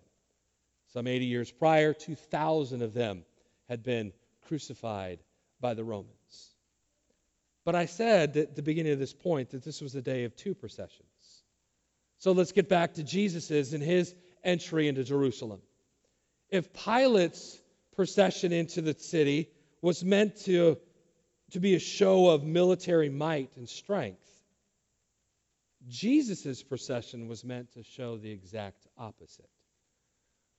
Some 0.94 1.06
80 1.06 1.26
years 1.26 1.52
prior, 1.52 1.92
2,000 1.92 2.80
of 2.80 2.94
them 2.94 3.24
had 3.68 3.82
been 3.82 4.14
crucified 4.48 5.18
by 5.60 5.74
the 5.74 5.84
Romans. 5.84 6.54
But 7.66 7.74
I 7.74 7.84
said 7.84 8.36
at 8.38 8.56
the 8.56 8.62
beginning 8.62 8.94
of 8.94 8.98
this 8.98 9.12
point 9.12 9.50
that 9.50 9.62
this 9.62 9.82
was 9.82 9.94
a 9.94 10.00
day 10.00 10.24
of 10.24 10.34
two 10.34 10.54
processions. 10.54 11.44
So 12.16 12.32
let's 12.32 12.52
get 12.52 12.70
back 12.70 12.94
to 12.94 13.02
Jesus's 13.02 13.74
and 13.74 13.82
his 13.82 14.14
entry 14.42 14.88
into 14.88 15.04
Jerusalem. 15.04 15.60
If 16.50 16.72
Pilate's 16.72 17.60
procession 17.94 18.52
into 18.52 18.80
the 18.80 18.94
city 18.94 19.50
was 19.82 20.04
meant 20.04 20.36
to 20.44 20.78
to 21.50 21.60
be 21.60 21.74
a 21.74 21.80
show 21.80 22.28
of 22.28 22.44
military 22.44 23.08
might 23.08 23.50
and 23.56 23.68
strength. 23.68 24.24
Jesus' 25.88 26.62
procession 26.62 27.28
was 27.28 27.44
meant 27.44 27.72
to 27.72 27.82
show 27.82 28.16
the 28.16 28.30
exact 28.30 28.86
opposite. 28.96 29.48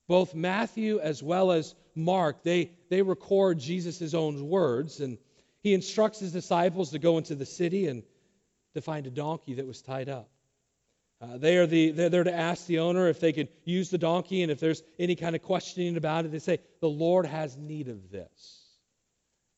Both 0.08 0.34
Matthew 0.34 0.98
as 0.98 1.22
well 1.22 1.52
as 1.52 1.74
Mark, 1.94 2.42
they, 2.42 2.72
they 2.90 3.02
record 3.02 3.58
Jesus' 3.58 4.14
own 4.14 4.48
words, 4.48 5.00
and 5.00 5.16
he 5.62 5.74
instructs 5.74 6.18
his 6.18 6.32
disciples 6.32 6.90
to 6.90 6.98
go 6.98 7.18
into 7.18 7.34
the 7.34 7.46
city 7.46 7.86
and 7.86 8.02
to 8.74 8.82
find 8.82 9.06
a 9.06 9.10
donkey 9.10 9.54
that 9.54 9.66
was 9.66 9.80
tied 9.80 10.08
up. 10.08 10.28
Uh, 11.22 11.38
they 11.38 11.56
are 11.56 11.66
the, 11.66 11.92
they're 11.92 12.08
there 12.08 12.24
to 12.24 12.34
ask 12.34 12.66
the 12.66 12.80
owner 12.80 13.08
if 13.08 13.20
they 13.20 13.32
could 13.32 13.48
use 13.64 13.90
the 13.90 13.98
donkey, 13.98 14.42
and 14.42 14.50
if 14.50 14.58
there's 14.58 14.82
any 14.98 15.14
kind 15.14 15.36
of 15.36 15.42
questioning 15.42 15.96
about 15.96 16.24
it, 16.24 16.32
they 16.32 16.40
say, 16.40 16.58
The 16.80 16.88
Lord 16.88 17.26
has 17.26 17.56
need 17.56 17.88
of 17.88 18.10
this. 18.10 18.64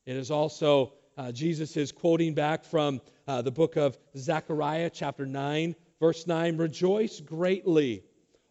It 0.05 0.15
is 0.15 0.29
also 0.29 0.93
uh, 1.17 1.31
Jesus 1.31 1.75
is 1.75 1.91
quoting 1.91 2.35
back 2.35 2.63
from 2.63 3.01
uh, 3.27 3.41
the 3.41 3.51
book 3.51 3.77
of 3.77 3.97
Zechariah, 4.15 4.91
chapter 4.91 5.25
9, 5.25 5.75
verse 5.99 6.27
9 6.27 6.57
Rejoice 6.57 7.19
greatly, 7.19 8.03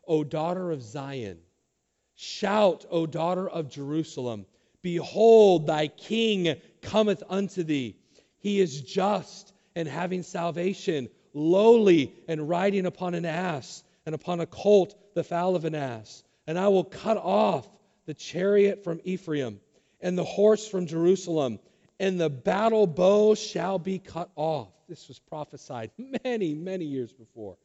O 0.09 0.25
daughter 0.25 0.73
of 0.73 0.83
Zion. 0.83 1.39
Shout, 2.17 2.85
O 2.91 3.07
daughter 3.07 3.49
of 3.49 3.71
Jerusalem. 3.71 4.47
Behold, 4.83 5.67
thy 5.67 5.87
king 5.87 6.57
cometh 6.83 7.23
unto 7.29 7.63
thee. 7.63 7.97
He 8.39 8.61
is 8.61 8.83
just 8.83 9.53
and 9.77 9.89
having 9.89 10.23
salvation, 10.23 11.09
lowly 11.35 12.15
and 12.27 12.49
riding 12.49 12.87
upon 12.87 13.15
an 13.15 13.27
ass, 13.27 13.83
and 14.07 14.15
upon 14.15 14.41
a 14.41 14.47
colt, 14.47 14.95
the 15.15 15.25
foal 15.25 15.57
of 15.57 15.65
an 15.65 15.75
ass. 15.75 16.23
And 16.47 16.59
I 16.59 16.69
will 16.69 16.85
cut 16.85 17.17
off 17.17 17.69
the 18.07 18.15
chariot 18.15 18.85
from 18.85 19.01
Ephraim, 19.05 19.61
and 20.01 20.17
the 20.17 20.25
horse 20.25 20.67
from 20.67 20.87
Jerusalem 20.87 21.59
and 22.01 22.21
the 22.21 22.31
battle 22.31 22.87
bow 22.87 23.35
shall 23.35 23.79
be 23.79 23.99
cut 23.99 24.31
off. 24.37 24.69
This 24.89 25.09
was 25.09 25.19
prophesied 25.19 25.91
many, 26.25 26.55
many 26.55 26.85
years 26.85 27.13
before. 27.13 27.57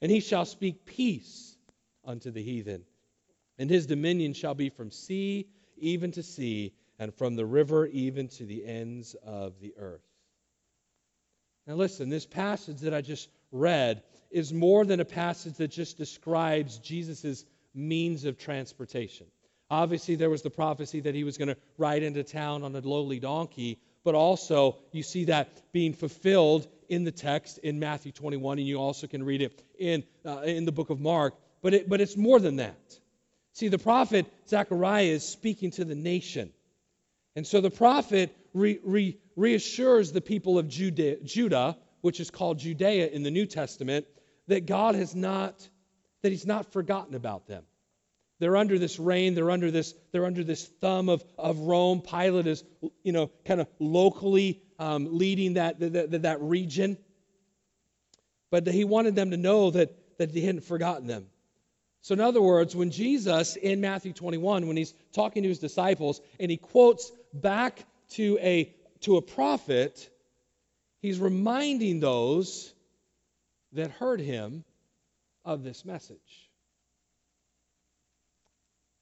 And 0.00 0.10
he 0.10 0.20
shall 0.20 0.44
speak 0.44 0.84
peace 0.84 1.56
unto 2.04 2.30
the 2.30 2.42
heathen. 2.42 2.84
And 3.58 3.68
his 3.68 3.86
dominion 3.86 4.32
shall 4.32 4.54
be 4.54 4.70
from 4.70 4.90
sea 4.90 5.46
even 5.78 6.12
to 6.12 6.22
sea, 6.22 6.72
and 6.98 7.12
from 7.12 7.34
the 7.34 7.44
river 7.44 7.86
even 7.86 8.28
to 8.28 8.44
the 8.44 8.64
ends 8.64 9.16
of 9.26 9.60
the 9.60 9.74
earth. 9.76 10.11
Now, 11.66 11.74
listen, 11.74 12.08
this 12.08 12.26
passage 12.26 12.80
that 12.80 12.94
I 12.94 13.00
just 13.00 13.28
read 13.52 14.02
is 14.30 14.52
more 14.52 14.84
than 14.84 15.00
a 15.00 15.04
passage 15.04 15.54
that 15.54 15.68
just 15.68 15.96
describes 15.96 16.78
Jesus' 16.78 17.44
means 17.74 18.24
of 18.24 18.38
transportation. 18.38 19.26
Obviously, 19.70 20.16
there 20.16 20.30
was 20.30 20.42
the 20.42 20.50
prophecy 20.50 21.00
that 21.00 21.14
he 21.14 21.24
was 21.24 21.38
going 21.38 21.48
to 21.48 21.56
ride 21.78 22.02
into 22.02 22.22
town 22.22 22.62
on 22.62 22.74
a 22.74 22.80
lowly 22.80 23.20
donkey, 23.20 23.78
but 24.04 24.14
also 24.14 24.76
you 24.90 25.02
see 25.02 25.26
that 25.26 25.48
being 25.72 25.94
fulfilled 25.94 26.66
in 26.88 27.04
the 27.04 27.12
text 27.12 27.58
in 27.58 27.78
Matthew 27.78 28.12
21, 28.12 28.58
and 28.58 28.66
you 28.66 28.76
also 28.76 29.06
can 29.06 29.22
read 29.22 29.40
it 29.40 29.62
in, 29.78 30.04
uh, 30.26 30.40
in 30.40 30.64
the 30.64 30.72
book 30.72 30.90
of 30.90 31.00
Mark. 31.00 31.34
But, 31.62 31.74
it, 31.74 31.88
but 31.88 32.00
it's 32.00 32.16
more 32.16 32.40
than 32.40 32.56
that. 32.56 32.98
See, 33.54 33.68
the 33.68 33.78
prophet 33.78 34.26
Zechariah 34.48 35.04
is 35.04 35.24
speaking 35.24 35.70
to 35.72 35.84
the 35.84 35.94
nation. 35.94 36.52
And 37.36 37.46
so 37.46 37.60
the 37.60 37.70
prophet 37.70 38.34
re, 38.54 38.78
re, 38.82 39.18
reassures 39.36 40.12
the 40.12 40.20
people 40.20 40.58
of 40.58 40.68
Judah, 40.68 41.16
Judah, 41.22 41.76
which 42.00 42.20
is 42.20 42.30
called 42.30 42.58
Judea 42.58 43.08
in 43.08 43.22
the 43.22 43.30
New 43.30 43.46
Testament, 43.46 44.06
that 44.48 44.66
God 44.66 44.94
has 44.94 45.14
not, 45.14 45.68
that 46.22 46.30
he's 46.30 46.46
not 46.46 46.72
forgotten 46.72 47.14
about 47.14 47.46
them. 47.46 47.64
They're 48.38 48.56
under 48.56 48.78
this 48.78 48.98
reign, 48.98 49.34
they're 49.34 49.52
under 49.52 49.70
this, 49.70 49.94
they're 50.10 50.26
under 50.26 50.42
this 50.42 50.66
thumb 50.80 51.08
of, 51.08 51.24
of 51.38 51.60
Rome. 51.60 52.00
Pilate 52.00 52.48
is, 52.48 52.64
you 53.04 53.12
know, 53.12 53.30
kind 53.44 53.60
of 53.60 53.68
locally 53.78 54.60
um, 54.80 55.16
leading 55.16 55.54
that, 55.54 55.78
that, 55.78 56.22
that 56.22 56.40
region. 56.40 56.96
But 58.50 58.66
he 58.66 58.84
wanted 58.84 59.14
them 59.14 59.30
to 59.30 59.36
know 59.36 59.70
that, 59.70 60.18
that 60.18 60.32
he 60.32 60.44
hadn't 60.44 60.64
forgotten 60.64 61.06
them. 61.06 61.26
So, 62.00 62.14
in 62.14 62.20
other 62.20 62.42
words, 62.42 62.74
when 62.74 62.90
Jesus 62.90 63.54
in 63.54 63.80
Matthew 63.80 64.12
21, 64.12 64.66
when 64.66 64.76
he's 64.76 64.92
talking 65.12 65.44
to 65.44 65.48
his 65.48 65.60
disciples 65.60 66.20
and 66.40 66.50
he 66.50 66.56
quotes 66.56 67.12
back 67.32 67.84
to 68.12 68.38
a, 68.40 68.74
to 69.00 69.16
a 69.16 69.22
prophet, 69.22 70.08
he's 71.00 71.18
reminding 71.18 72.00
those 72.00 72.72
that 73.72 73.90
heard 73.90 74.20
him 74.20 74.64
of 75.44 75.64
this 75.64 75.84
message. 75.84 76.50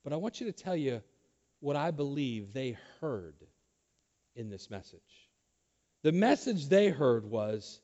But 0.05 0.13
I 0.13 0.17
want 0.17 0.41
you 0.41 0.47
to 0.47 0.53
tell 0.53 0.77
you 0.77 1.03
what 1.61 1.77
I 1.77 1.91
believe 1.91 2.53
they 2.53 2.79
heard 3.01 3.35
in 4.35 4.49
this 4.49 4.71
message. 4.71 5.29
The 6.03 6.13
message 6.13 6.69
they 6.69 6.89
heard 6.89 7.27
was 7.27 7.81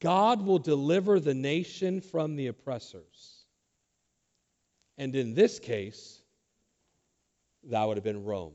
God 0.00 0.42
will 0.44 0.58
deliver 0.58 1.20
the 1.20 1.34
nation 1.34 2.00
from 2.00 2.36
the 2.36 2.48
oppressors. 2.48 3.44
And 4.98 5.14
in 5.14 5.34
this 5.34 5.58
case, 5.58 6.20
that 7.64 7.84
would 7.84 7.96
have 7.96 8.04
been 8.04 8.24
Rome. 8.24 8.54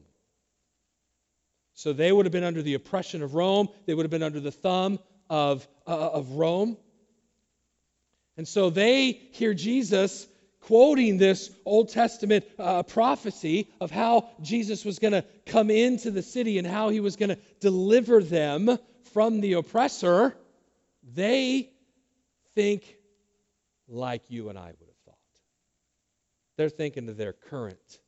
So 1.80 1.94
they 1.94 2.12
would 2.12 2.26
have 2.26 2.34
been 2.34 2.44
under 2.44 2.62
the 2.62 2.74
oppression 2.74 3.24
of 3.24 3.36
Rome, 3.36 3.70
they 3.86 3.94
would 3.94 4.04
have 4.04 4.12
been 4.12 4.22
under 4.22 4.42
the 4.42 4.52
thumb 4.52 5.00
of, 5.30 5.66
uh, 5.88 6.10
of 6.10 6.32
Rome. 6.32 6.76
And 8.36 8.46
so 8.46 8.70
they 8.70 9.14
hear 9.14 9.54
Jesus 9.54 10.28
quoting 10.60 11.18
this 11.18 11.50
Old 11.64 11.88
Testament 11.88 12.44
uh, 12.60 12.84
prophecy 12.84 13.70
of 13.80 13.92
how 13.92 14.28
Jesus 14.42 14.84
was 14.84 15.00
going 15.00 15.14
to 15.14 15.24
come 15.46 15.70
into 15.70 16.12
the 16.12 16.22
city 16.22 16.58
and 16.58 16.68
how 16.68 16.90
he 16.90 17.00
was 17.00 17.16
going 17.16 17.30
to 17.30 17.40
deliver 17.62 18.22
them 18.22 18.78
from 19.14 19.40
the 19.40 19.54
oppressor, 19.54 20.36
they 21.16 21.70
think 22.56 22.84
like 23.88 24.24
you 24.28 24.50
and 24.50 24.60
I 24.60 24.66
would 24.66 24.90
have 24.90 24.98
thought. 25.06 25.16
They're 26.58 26.68
thinking 26.68 27.08
of 27.08 27.16
their 27.16 27.32
current 27.32 28.00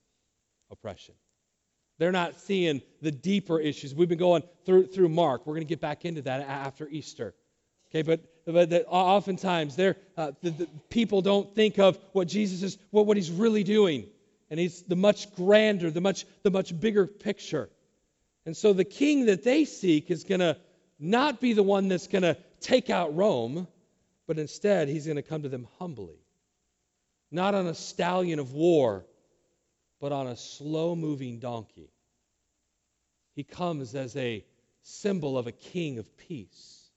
oppression. 0.69 1.15
They're 2.01 2.11
not 2.11 2.39
seeing 2.39 2.81
the 3.03 3.11
deeper 3.11 3.59
issues. 3.59 3.93
We've 3.93 4.09
been 4.09 4.17
going 4.17 4.41
through, 4.65 4.87
through 4.87 5.09
Mark. 5.09 5.45
We're 5.45 5.53
going 5.53 5.67
to 5.67 5.69
get 5.69 5.81
back 5.81 6.03
into 6.03 6.23
that 6.23 6.41
after 6.49 6.89
Easter. 6.89 7.35
Okay, 7.91 8.01
but, 8.01 8.21
but 8.43 8.71
that 8.71 8.87
oftentimes 8.87 9.77
uh, 9.77 9.93
the, 10.41 10.49
the 10.49 10.67
people 10.89 11.21
don't 11.21 11.53
think 11.53 11.77
of 11.77 11.99
what 12.13 12.27
Jesus 12.27 12.63
is, 12.63 12.79
what, 12.89 13.05
what 13.05 13.17
he's 13.17 13.29
really 13.29 13.63
doing. 13.63 14.07
And 14.49 14.59
he's 14.59 14.81
the 14.81 14.95
much 14.95 15.31
grander, 15.35 15.91
the 15.91 16.01
much, 16.01 16.25
the 16.41 16.49
much 16.49 16.79
bigger 16.79 17.05
picture. 17.05 17.69
And 18.47 18.57
so 18.57 18.73
the 18.73 18.83
king 18.83 19.27
that 19.27 19.43
they 19.43 19.65
seek 19.65 20.09
is 20.09 20.23
going 20.23 20.39
to 20.39 20.57
not 20.97 21.39
be 21.39 21.53
the 21.53 21.61
one 21.61 21.87
that's 21.87 22.07
going 22.07 22.23
to 22.23 22.35
take 22.61 22.89
out 22.89 23.15
Rome, 23.15 23.67
but 24.25 24.39
instead 24.39 24.87
he's 24.87 25.05
going 25.05 25.17
to 25.17 25.21
come 25.21 25.43
to 25.43 25.49
them 25.49 25.67
humbly. 25.77 26.17
Not 27.29 27.53
on 27.53 27.67
a 27.67 27.75
stallion 27.75 28.39
of 28.39 28.53
war, 28.53 29.05
but 30.01 30.11
on 30.11 30.27
a 30.27 30.35
slow 30.35 30.95
moving 30.95 31.39
donkey. 31.39 31.93
He 33.35 33.43
comes 33.43 33.95
as 33.95 34.17
a 34.17 34.43
symbol 34.81 35.37
of 35.37 35.47
a 35.47 35.51
king 35.51 35.99
of 35.99 36.17
peace. 36.17 36.89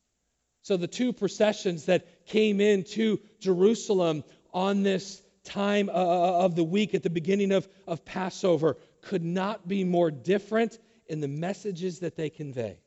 So 0.62 0.78
the 0.78 0.88
two 0.88 1.12
processions 1.12 1.84
that 1.84 2.26
came 2.26 2.60
into 2.60 3.20
Jerusalem 3.38 4.24
on 4.52 4.82
this 4.82 5.22
time 5.44 5.90
uh, 5.90 5.92
uh, 5.92 6.44
of 6.44 6.56
the 6.56 6.64
week 6.64 6.94
at 6.94 7.02
the 7.02 7.10
beginning 7.10 7.52
of, 7.52 7.68
of 7.86 8.04
Passover 8.04 8.78
could 9.02 9.22
not 9.22 9.68
be 9.68 9.84
more 9.84 10.10
different 10.10 10.78
in 11.06 11.20
the 11.20 11.28
messages 11.28 12.00
that 12.00 12.16
they 12.16 12.30
convey. 12.30 12.78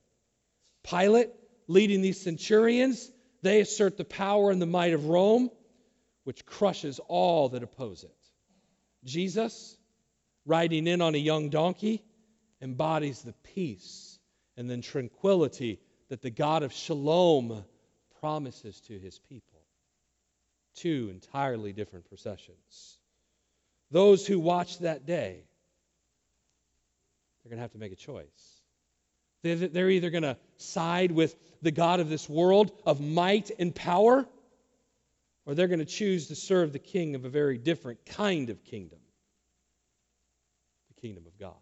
Pilate 0.84 1.30
leading 1.67 2.01
these 2.01 2.19
centurions, 2.19 3.12
they 3.43 3.62
assert 3.62 3.97
the 3.97 4.06
power 4.06 4.49
and 4.49 4.60
the 4.60 4.65
might 4.65 4.93
of 4.93 5.06
Rome, 5.06 5.51
which 6.23 6.45
crushes 6.45 6.99
all 7.08 7.49
that 7.49 7.62
oppose 7.62 8.03
it. 8.03 8.15
Jesus, 9.03 9.77
riding 10.47 10.88
in 10.88 11.01
on 11.01 11.13
a 11.13 11.19
young 11.19 11.49
donkey, 11.49 12.01
embodies 12.62 13.21
the 13.21 13.33
peace 13.53 14.17
and 14.55 14.69
then 14.69 14.81
tranquility 14.81 15.79
that 16.10 16.21
the 16.21 16.31
God 16.31 16.63
of 16.63 16.73
Shalom 16.73 17.63
promises 18.19 18.81
to 18.88 18.97
his 18.97 19.19
people. 19.19 19.62
Two 20.75 21.10
entirely 21.12 21.73
different 21.73 22.07
processions. 22.07 22.97
Those 23.91 24.25
who 24.25 24.39
watch 24.39 24.79
that 24.79 25.05
day, 25.05 25.43
they're 27.43 27.49
going 27.49 27.57
to 27.57 27.62
have 27.62 27.73
to 27.73 27.77
make 27.77 27.91
a 27.91 27.95
choice. 27.95 28.62
They're 29.43 29.89
either 29.89 30.10
going 30.10 30.23
to 30.23 30.38
side 30.57 31.12
with 31.12 31.36
the 31.62 31.71
God 31.71 31.99
of 31.99 32.10
this 32.10 32.27
world 32.27 32.71
of 32.86 32.99
might 32.99 33.51
and 33.60 33.73
power, 33.73 34.25
or 35.45 35.55
they're 35.55 35.67
going 35.67 35.79
to 35.79 35.86
choose 35.86 36.27
to 36.27 36.36
serve 36.36 36.73
the 36.73 36.79
king 36.79 37.15
of 37.15 37.23
a 37.23 37.29
very 37.29 37.57
different 37.57 38.05
kind 38.05 38.49
of 38.49 38.63
kingdom 38.63 38.99
kingdom 41.01 41.25
of 41.27 41.38
God. 41.39 41.53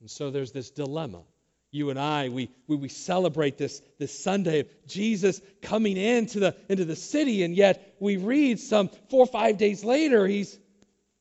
And 0.00 0.10
so 0.10 0.30
there's 0.30 0.52
this 0.52 0.70
dilemma. 0.70 1.22
You 1.70 1.90
and 1.90 1.98
I, 1.98 2.28
we, 2.28 2.50
we, 2.66 2.76
we 2.76 2.88
celebrate 2.88 3.58
this, 3.58 3.82
this 3.98 4.16
Sunday 4.16 4.60
of 4.60 4.68
Jesus 4.86 5.40
coming 5.62 5.96
into 5.96 6.40
the, 6.40 6.56
into 6.68 6.84
the 6.84 6.96
city, 6.96 7.42
and 7.42 7.54
yet 7.54 7.96
we 7.98 8.16
read 8.16 8.60
some 8.60 8.88
four 9.10 9.20
or 9.20 9.26
five 9.26 9.58
days 9.58 9.84
later, 9.84 10.26
he's, 10.26 10.58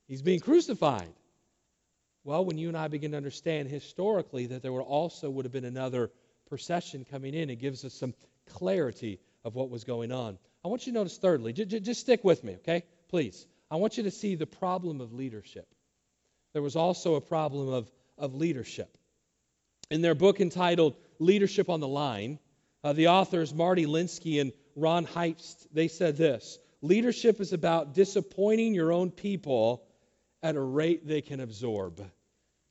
he's 0.08 0.22
being 0.22 0.40
crucified. 0.40 1.12
Well, 2.24 2.46
when 2.46 2.58
you 2.58 2.70
and 2.70 2.78
I 2.78 2.88
begin 2.88 3.12
to 3.12 3.18
understand 3.18 3.70
historically 3.70 4.48
that 4.48 4.62
there 4.62 4.72
would 4.72 4.82
also 4.82 5.30
would 5.30 5.46
have 5.46 5.52
been 5.52 5.66
another 5.66 6.12
procession 6.48 7.06
coming 7.10 7.34
in, 7.34 7.50
it 7.50 7.58
gives 7.58 7.84
us 7.84 7.94
some 7.94 8.14
clarity 8.54 9.20
of 9.44 9.56
what 9.56 9.70
was 9.70 9.84
going 9.84 10.12
on. 10.12 10.38
I 10.64 10.68
want 10.68 10.86
you 10.86 10.94
to 10.94 11.00
notice, 11.00 11.18
thirdly, 11.18 11.54
j- 11.54 11.66
j- 11.66 11.80
just 11.80 12.02
stick 12.02 12.24
with 12.24 12.44
me, 12.44 12.56
okay? 12.56 12.84
Please. 13.10 13.46
I 13.70 13.76
want 13.76 13.98
you 13.98 14.04
to 14.04 14.12
see 14.12 14.36
the 14.36 14.48
problem 14.48 15.02
of 15.02 15.14
leadership. 15.14 15.68
There 16.56 16.62
was 16.62 16.78
also 16.78 17.16
a 17.16 17.22
problem 17.22 17.68
of, 17.68 17.92
of 18.18 18.34
leadership. 18.34 18.98
In 19.92 20.02
their 20.02 20.16
book 20.16 20.40
entitled 20.40 20.96
Leadership 21.20 21.70
on 21.70 21.82
the 21.82 21.88
Line, 21.90 22.40
uh, 22.82 22.94
the 22.94 23.10
authors 23.10 23.54
Marty 23.54 23.86
Linsky 23.86 24.40
and 24.40 24.54
Ron 24.74 25.04
Heifetz, 25.04 25.68
they 25.74 25.90
said 25.90 26.16
this 26.16 26.58
Leadership 26.82 27.42
is 27.42 27.52
about 27.52 27.94
disappointing 27.94 28.74
your 28.74 28.94
own 28.94 29.12
people 29.12 29.84
at 30.42 30.56
a 30.56 30.62
rate 30.62 31.06
they 31.06 31.20
can 31.20 31.42
absorb. 31.42 32.02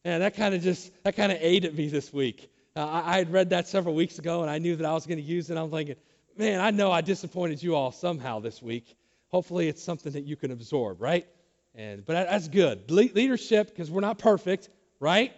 And 0.03 0.23
that 0.23 0.35
kind 0.35 0.55
of 0.55 0.63
just, 0.63 0.91
that 1.05 1.15
kind 1.15 1.31
of 1.31 1.37
ate 1.43 1.67
at 1.67 1.75
me 1.75 1.89
this 1.89 2.11
week. 2.11 2.51
Uh, 2.75 3.03
I, 3.05 3.19
had 3.19 3.31
read 3.35 3.51
that 3.51 3.69
several 3.69 3.95
weeks 3.95 4.19
ago 4.19 4.41
and 4.41 4.51
I 4.51 4.57
knew 4.57 4.77
that 4.77 4.87
I 4.87 4.95
was 4.95 5.05
going 5.05 5.19
to 5.19 5.23
use 5.23 5.51
it. 5.51 5.59
I'm 5.59 5.71
thinking, 5.71 5.97
man, 6.39 6.59
I 6.59 6.71
know 6.71 6.91
I 6.91 7.03
disappointed 7.03 7.63
you 7.63 7.75
all 7.75 7.93
somehow 7.93 8.41
this 8.41 8.63
week. 8.63 8.97
Hopefully 9.29 9.69
it's 9.69 9.83
something 9.83 10.13
that 10.13 10.25
you 10.25 10.37
can 10.37 10.53
absorb, 10.53 11.03
right? 11.03 11.27
And, 11.75 12.05
but 12.05 12.29
that's 12.29 12.49
good. 12.49 12.91
Le- 12.91 13.13
leadership, 13.15 13.69
because 13.69 13.91
we're 13.91 14.01
not 14.01 14.19
perfect, 14.19 14.69
right? 15.01 15.33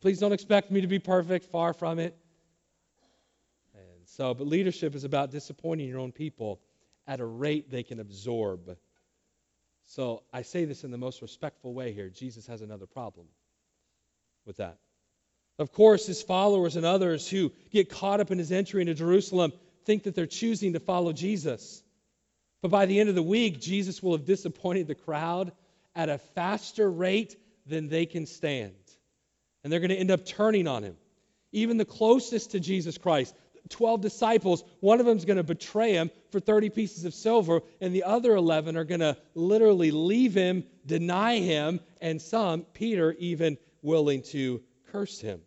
Please 0.00 0.18
don't 0.18 0.32
expect 0.32 0.70
me 0.70 0.80
to 0.80 0.86
be 0.86 0.98
perfect, 0.98 1.46
far 1.46 1.72
from 1.72 1.98
it. 1.98 2.16
And 3.74 4.06
so, 4.06 4.34
but 4.34 4.46
leadership 4.46 4.94
is 4.94 5.04
about 5.04 5.30
disappointing 5.30 5.88
your 5.88 6.00
own 6.00 6.12
people 6.12 6.60
at 7.06 7.20
a 7.20 7.24
rate 7.24 7.70
they 7.70 7.82
can 7.82 8.00
absorb. 8.00 8.76
So 9.86 10.24
I 10.32 10.42
say 10.42 10.64
this 10.64 10.82
in 10.82 10.90
the 10.90 10.98
most 10.98 11.22
respectful 11.22 11.72
way 11.72 11.92
here. 11.92 12.08
Jesus 12.08 12.46
has 12.48 12.60
another 12.60 12.86
problem 12.86 13.26
with 14.44 14.56
that. 14.56 14.78
Of 15.58 15.72
course, 15.72 16.06
his 16.06 16.22
followers 16.22 16.76
and 16.76 16.84
others 16.84 17.28
who 17.28 17.52
get 17.70 17.88
caught 17.88 18.20
up 18.20 18.30
in 18.30 18.38
his 18.38 18.52
entry 18.52 18.80
into 18.82 18.94
Jerusalem 18.94 19.52
think 19.84 20.02
that 20.02 20.14
they're 20.14 20.26
choosing 20.26 20.74
to 20.74 20.80
follow 20.80 21.12
Jesus. 21.12 21.82
But 22.66 22.72
by 22.72 22.86
the 22.86 22.98
end 22.98 23.08
of 23.08 23.14
the 23.14 23.22
week, 23.22 23.60
Jesus 23.60 24.02
will 24.02 24.16
have 24.16 24.24
disappointed 24.24 24.88
the 24.88 24.96
crowd 24.96 25.52
at 25.94 26.08
a 26.08 26.18
faster 26.18 26.90
rate 26.90 27.36
than 27.64 27.86
they 27.86 28.06
can 28.06 28.26
stand. 28.26 28.74
And 29.62 29.72
they're 29.72 29.78
going 29.78 29.90
to 29.90 29.96
end 29.96 30.10
up 30.10 30.26
turning 30.26 30.66
on 30.66 30.82
him. 30.82 30.96
Even 31.52 31.76
the 31.76 31.84
closest 31.84 32.50
to 32.50 32.58
Jesus 32.58 32.98
Christ, 32.98 33.36
12 33.68 34.00
disciples, 34.00 34.64
one 34.80 34.98
of 34.98 35.06
them 35.06 35.16
is 35.16 35.24
going 35.24 35.36
to 35.36 35.44
betray 35.44 35.92
him 35.92 36.10
for 36.32 36.40
30 36.40 36.70
pieces 36.70 37.04
of 37.04 37.14
silver, 37.14 37.60
and 37.80 37.94
the 37.94 38.02
other 38.02 38.34
11 38.34 38.76
are 38.76 38.82
going 38.82 38.98
to 38.98 39.16
literally 39.36 39.92
leave 39.92 40.34
him, 40.34 40.64
deny 40.84 41.38
him, 41.38 41.78
and 42.00 42.20
some, 42.20 42.62
Peter, 42.74 43.14
even 43.20 43.58
willing 43.80 44.22
to 44.22 44.60
curse 44.90 45.20
him. 45.20 45.40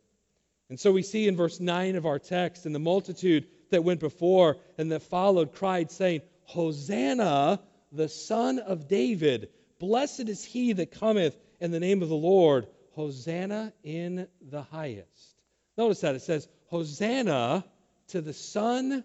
And 0.69 0.79
so 0.79 0.93
we 0.93 1.01
see 1.01 1.27
in 1.27 1.35
verse 1.35 1.59
9 1.59 1.97
of 1.97 2.05
our 2.05 2.17
text, 2.17 2.65
and 2.65 2.73
the 2.73 2.79
multitude 2.79 3.45
that 3.71 3.83
went 3.83 3.99
before 3.99 4.55
and 4.77 4.89
that 4.93 5.01
followed 5.01 5.51
cried, 5.51 5.91
saying, 5.91 6.21
Hosanna, 6.49 7.59
the 7.91 8.09
Son 8.09 8.57
of 8.57 8.87
David. 8.87 9.49
Blessed 9.77 10.29
is 10.29 10.43
he 10.43 10.73
that 10.73 10.91
cometh 10.91 11.37
in 11.59 11.69
the 11.69 11.79
name 11.79 12.01
of 12.01 12.09
the 12.09 12.15
Lord. 12.15 12.65
Hosanna 12.93 13.71
in 13.83 14.27
the 14.41 14.63
highest. 14.63 15.35
Notice 15.77 16.01
that 16.01 16.15
it 16.15 16.23
says, 16.23 16.47
Hosanna 16.65 17.63
to 18.07 18.21
the 18.21 18.33
Son 18.33 19.03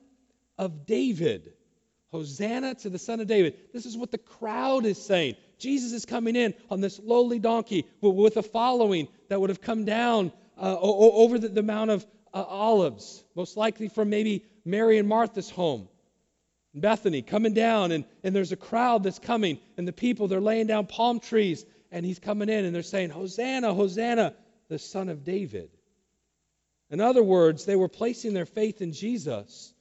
of 0.56 0.86
David. 0.86 1.52
Hosanna 2.12 2.76
to 2.76 2.88
the 2.88 2.98
Son 2.98 3.20
of 3.20 3.26
David. 3.26 3.58
This 3.74 3.84
is 3.84 3.94
what 3.94 4.10
the 4.10 4.18
crowd 4.18 4.86
is 4.86 5.04
saying. 5.04 5.36
Jesus 5.58 5.92
is 5.92 6.06
coming 6.06 6.36
in 6.36 6.54
on 6.70 6.80
this 6.80 6.98
lowly 6.98 7.38
donkey 7.38 7.86
with 8.00 8.38
a 8.38 8.42
following 8.42 9.06
that 9.28 9.38
would 9.38 9.50
have 9.50 9.60
come 9.60 9.84
down 9.84 10.32
uh, 10.58 10.78
over 10.80 11.38
the, 11.38 11.48
the 11.48 11.62
Mount 11.62 11.90
of 11.90 12.06
uh, 12.32 12.42
Olives, 12.42 13.22
most 13.34 13.58
likely 13.58 13.88
from 13.88 14.08
maybe 14.08 14.46
Mary 14.64 14.96
and 14.96 15.06
Martha's 15.06 15.50
home. 15.50 15.88
Bethany 16.74 17.22
coming 17.22 17.54
down, 17.54 17.92
and, 17.92 18.04
and 18.22 18.34
there's 18.34 18.52
a 18.52 18.56
crowd 18.56 19.04
that's 19.04 19.18
coming, 19.18 19.58
and 19.76 19.86
the 19.86 19.92
people, 19.92 20.26
they're 20.26 20.40
laying 20.40 20.66
down 20.66 20.86
palm 20.86 21.20
trees, 21.20 21.64
and 21.92 22.04
he's 22.04 22.18
coming 22.18 22.48
in, 22.48 22.64
and 22.64 22.74
they're 22.74 22.82
saying, 22.82 23.10
Hosanna, 23.10 23.72
Hosanna, 23.72 24.34
the 24.68 24.78
Son 24.78 25.08
of 25.08 25.24
David. 25.24 25.70
In 26.90 27.00
other 27.00 27.22
words, 27.22 27.64
they 27.64 27.76
were 27.76 27.88
placing 27.88 28.34
their 28.34 28.46
faith 28.46 28.82
in 28.82 28.92
Jesus, 28.92 29.72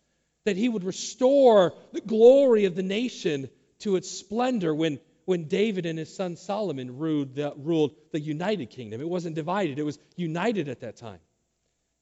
that 0.45 0.55
he 0.55 0.69
would 0.69 0.83
restore 0.83 1.73
the 1.91 2.01
glory 2.01 2.65
of 2.65 2.75
the 2.75 2.83
nation 2.83 3.49
to 3.79 3.95
its 3.95 4.09
splendor 4.11 4.73
when, 4.73 4.99
when 5.25 5.47
David 5.47 5.85
and 5.85 5.97
his 5.97 6.13
son 6.13 6.35
Solomon 6.35 6.99
ruled 6.99 7.35
the, 7.35 7.53
ruled 7.57 7.95
the 8.11 8.19
united 8.19 8.69
kingdom. 8.69 9.01
It 9.01 9.09
wasn't 9.09 9.35
divided, 9.35 9.79
it 9.79 9.83
was 9.83 9.99
united 10.15 10.69
at 10.69 10.81
that 10.81 10.97
time. 10.97 11.19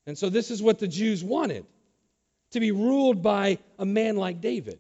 And 0.06 0.18
so 0.18 0.30
this 0.30 0.52
is 0.52 0.62
what 0.62 0.80
the 0.80 0.88
Jews 0.88 1.24
wanted 1.24 1.66
to 2.52 2.60
be 2.60 2.72
ruled 2.72 3.22
by 3.22 3.58
a 3.80 3.86
man 3.86 4.16
like 4.18 4.42
David, 4.42 4.80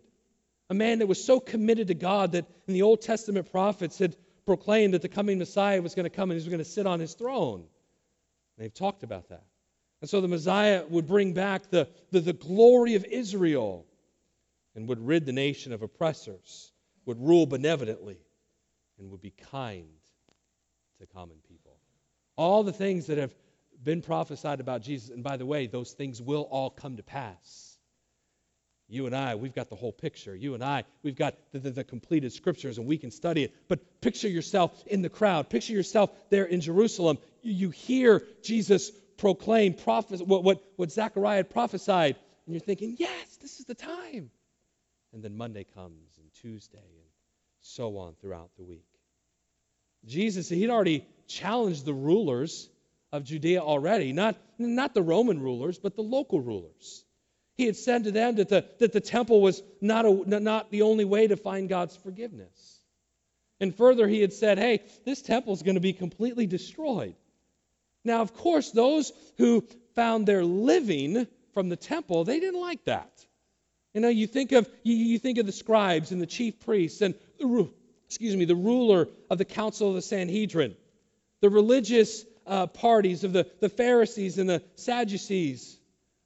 a 0.69 0.73
man 0.73 0.99
that 0.99 1.07
was 1.07 1.23
so 1.23 1.39
committed 1.39 1.87
to 1.87 1.93
God 1.93 2.33
that 2.33 2.45
in 2.67 2.73
the 2.73 2.81
Old 2.81 3.01
Testament 3.01 3.51
prophets 3.51 3.99
had 3.99 4.15
proclaimed 4.45 4.93
that 4.93 5.01
the 5.01 5.09
coming 5.09 5.37
Messiah 5.37 5.81
was 5.81 5.95
going 5.95 6.05
to 6.05 6.09
come 6.09 6.31
and 6.31 6.39
he 6.39 6.43
was 6.43 6.49
going 6.49 6.59
to 6.59 6.65
sit 6.65 6.85
on 6.85 6.99
his 6.99 7.13
throne. 7.13 7.65
They've 8.57 8.73
talked 8.73 9.03
about 9.03 9.29
that. 9.29 9.43
And 10.01 10.09
so 10.09 10.19
the 10.19 10.27
Messiah 10.27 10.83
would 10.89 11.07
bring 11.07 11.33
back 11.33 11.69
the, 11.69 11.87
the, 12.11 12.19
the 12.19 12.33
glory 12.33 12.95
of 12.95 13.05
Israel 13.05 13.85
and 14.75 14.87
would 14.87 15.05
rid 15.05 15.25
the 15.25 15.31
nation 15.31 15.73
of 15.73 15.81
oppressors, 15.81 16.71
would 17.05 17.19
rule 17.19 17.45
benevolently, 17.45 18.17
and 18.97 19.11
would 19.11 19.21
be 19.21 19.33
kind 19.51 19.87
to 20.99 21.05
common 21.07 21.37
people. 21.47 21.77
All 22.35 22.63
the 22.63 22.73
things 22.73 23.07
that 23.07 23.17
have 23.17 23.33
been 23.83 24.01
prophesied 24.01 24.59
about 24.59 24.81
Jesus, 24.81 25.09
and 25.09 25.23
by 25.23 25.37
the 25.37 25.45
way, 25.45 25.67
those 25.67 25.91
things 25.91 26.21
will 26.21 26.47
all 26.49 26.69
come 26.69 26.97
to 26.97 27.03
pass. 27.03 27.77
You 28.91 29.05
and 29.05 29.15
I, 29.15 29.35
we've 29.35 29.55
got 29.55 29.69
the 29.69 29.77
whole 29.77 29.93
picture. 29.93 30.35
You 30.35 30.53
and 30.53 30.61
I, 30.61 30.83
we've 31.01 31.15
got 31.15 31.35
the, 31.53 31.59
the, 31.59 31.71
the, 31.71 31.83
completed 31.85 32.33
scriptures 32.33 32.77
and 32.77 32.85
we 32.85 32.97
can 32.97 33.09
study 33.09 33.45
it. 33.45 33.53
But 33.69 34.01
picture 34.01 34.27
yourself 34.27 34.83
in 34.85 35.01
the 35.01 35.07
crowd. 35.07 35.49
Picture 35.49 35.71
yourself 35.71 36.11
there 36.29 36.43
in 36.43 36.59
Jerusalem. 36.59 37.17
You, 37.41 37.53
you 37.53 37.69
hear 37.69 38.21
Jesus 38.43 38.91
proclaim 39.15 39.75
prophes- 39.75 40.21
what, 40.21 40.43
what, 40.43 40.61
what 40.75 40.91
Zechariah 40.91 41.37
had 41.37 41.49
prophesied, 41.49 42.17
and 42.45 42.53
you're 42.53 42.59
thinking, 42.59 42.97
yes, 42.99 43.37
this 43.37 43.59
is 43.59 43.65
the 43.65 43.75
time. 43.75 44.29
And 45.13 45.23
then 45.23 45.37
Monday 45.37 45.65
comes, 45.73 46.17
and 46.17 46.27
Tuesday, 46.41 46.77
and 46.77 47.09
so 47.61 47.97
on 47.97 48.15
throughout 48.19 48.49
the 48.57 48.63
week. 48.63 48.87
Jesus, 50.05 50.49
he'd 50.49 50.69
already 50.69 51.05
challenged 51.27 51.85
the 51.85 51.93
rulers 51.93 52.69
of 53.11 53.23
Judea 53.23 53.61
already, 53.61 54.13
not, 54.13 54.37
not 54.57 54.93
the 54.93 55.01
Roman 55.01 55.39
rulers, 55.39 55.77
but 55.79 55.95
the 55.95 56.01
local 56.01 56.39
rulers. 56.39 57.03
He 57.55 57.65
had 57.65 57.75
said 57.75 58.05
to 58.05 58.11
them 58.11 58.35
that 58.35 58.49
the, 58.49 58.65
that 58.79 58.93
the 58.93 59.01
temple 59.01 59.41
was 59.41 59.61
not, 59.81 60.05
a, 60.05 60.39
not 60.39 60.71
the 60.71 60.83
only 60.83 61.05
way 61.05 61.27
to 61.27 61.35
find 61.35 61.67
God's 61.67 61.95
forgiveness. 61.95 62.79
And 63.59 63.75
further, 63.75 64.07
he 64.07 64.21
had 64.21 64.33
said, 64.33 64.57
hey, 64.57 64.81
this 65.05 65.21
temple 65.21 65.53
is 65.53 65.61
going 65.61 65.75
to 65.75 65.81
be 65.81 65.93
completely 65.93 66.47
destroyed. 66.47 67.15
Now, 68.03 68.21
of 68.21 68.33
course, 68.33 68.71
those 68.71 69.11
who 69.37 69.63
found 69.93 70.25
their 70.25 70.43
living 70.43 71.27
from 71.53 71.69
the 71.69 71.75
temple, 71.75 72.23
they 72.23 72.39
didn't 72.39 72.59
like 72.59 72.83
that. 72.85 73.11
You 73.93 74.01
know, 74.01 74.09
you 74.09 74.25
think 74.25 74.53
of 74.53 74.69
you, 74.83 74.95
you 74.95 75.19
think 75.19 75.37
of 75.37 75.45
the 75.45 75.51
scribes 75.51 76.11
and 76.11 76.21
the 76.21 76.25
chief 76.25 76.59
priests 76.61 77.01
and 77.01 77.13
excuse 78.07 78.35
me, 78.35 78.45
the 78.45 78.55
ruler 78.55 79.09
of 79.29 79.37
the 79.37 79.45
council 79.45 79.89
of 79.89 79.95
the 79.95 80.01
Sanhedrin, 80.01 80.75
the 81.41 81.49
religious 81.49 82.25
uh, 82.45 82.67
parties 82.67 83.23
of 83.23 83.33
the, 83.33 83.47
the 83.59 83.69
Pharisees 83.69 84.37
and 84.37 84.49
the 84.49 84.63
Sadducees. 84.75 85.77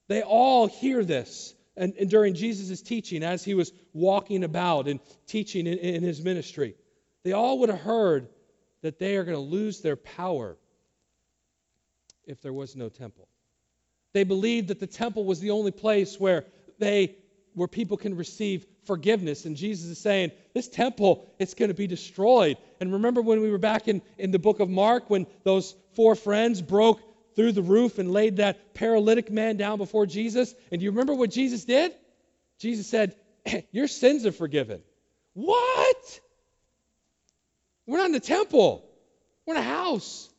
They 0.08 0.21
all 0.21 0.67
hear 0.67 1.04
this 1.04 1.56
and, 1.78 1.93
and 1.99 2.10
during 2.10 2.34
Jesus' 2.34 2.82
teaching 2.82 3.23
as 3.23 3.43
he 3.43 3.54
was 3.54 3.71
walking 3.93 4.43
about 4.43 4.88
and 4.88 4.99
teaching 5.28 5.67
in, 5.67 5.78
in 5.78 6.04
his 6.04 6.21
ministry. 6.21 6.75
They 7.23 7.34
all 7.34 7.60
would 7.60 7.69
have 7.69 7.82
heard 7.82 8.30
that 8.82 8.99
they 8.99 9.17
are 9.17 9.23
going 9.23 9.36
to 9.36 9.41
lose 9.41 9.82
their 9.82 9.95
power 9.95 10.58
if 12.25 12.41
there 12.41 12.54
was 12.54 12.75
no 12.75 12.89
temple. 12.89 13.28
They 14.13 14.23
believed 14.23 14.69
that 14.69 14.80
the 14.80 14.88
temple 14.88 15.25
was 15.25 15.39
the 15.39 15.51
only 15.51 15.71
place 15.71 16.19
where 16.19 16.45
they 16.80 17.15
where 17.56 17.68
people 17.68 17.98
can 17.98 18.15
receive 18.15 18.65
forgiveness. 18.86 19.46
And 19.46 19.56
Jesus 19.56 19.89
is 19.89 19.98
saying, 19.98 20.32
this 20.54 20.68
temple, 20.68 21.26
it's 21.39 21.54
going 21.54 21.70
to 21.70 21.76
be 21.76 21.88
destroyed. 21.88 22.58
And 22.80 22.94
remember 22.94 23.22
when 23.22 23.41
we 23.41 23.50
were 23.50 23.58
back 23.58 23.88
in, 23.88 24.02
in 24.18 24.32
the 24.32 24.39
book 24.39 24.60
of 24.60 24.70
Mark 24.70 25.10
when 25.10 25.26
those 25.44 25.76
four 25.94 26.15
friends 26.15 26.62
broke 26.62 27.02
through 27.36 27.54
the 27.54 27.62
roof 27.62 27.98
and 27.98 28.12
laid 28.12 28.38
that 28.38 28.74
paralytic 28.74 29.32
man 29.32 29.58
down 29.58 29.78
before 29.78 30.06
Jesus? 30.06 30.54
And 30.72 30.80
do 30.80 30.84
you 30.84 30.91
remember 30.91 31.15
what 31.15 31.32
Jesus 31.32 31.65
did? 31.65 31.94
Jesus 32.60 32.88
said, 32.88 33.15
Your 33.72 33.88
sins 33.88 34.26
are 34.26 34.32
forgiven. 34.32 34.82
What? 35.34 36.20
We're 37.88 37.98
not 37.98 38.08
in 38.08 38.12
the 38.12 38.20
temple. 38.20 38.86
We're 39.46 39.56
in 39.56 39.62
a 39.62 39.63
house. 39.63 40.30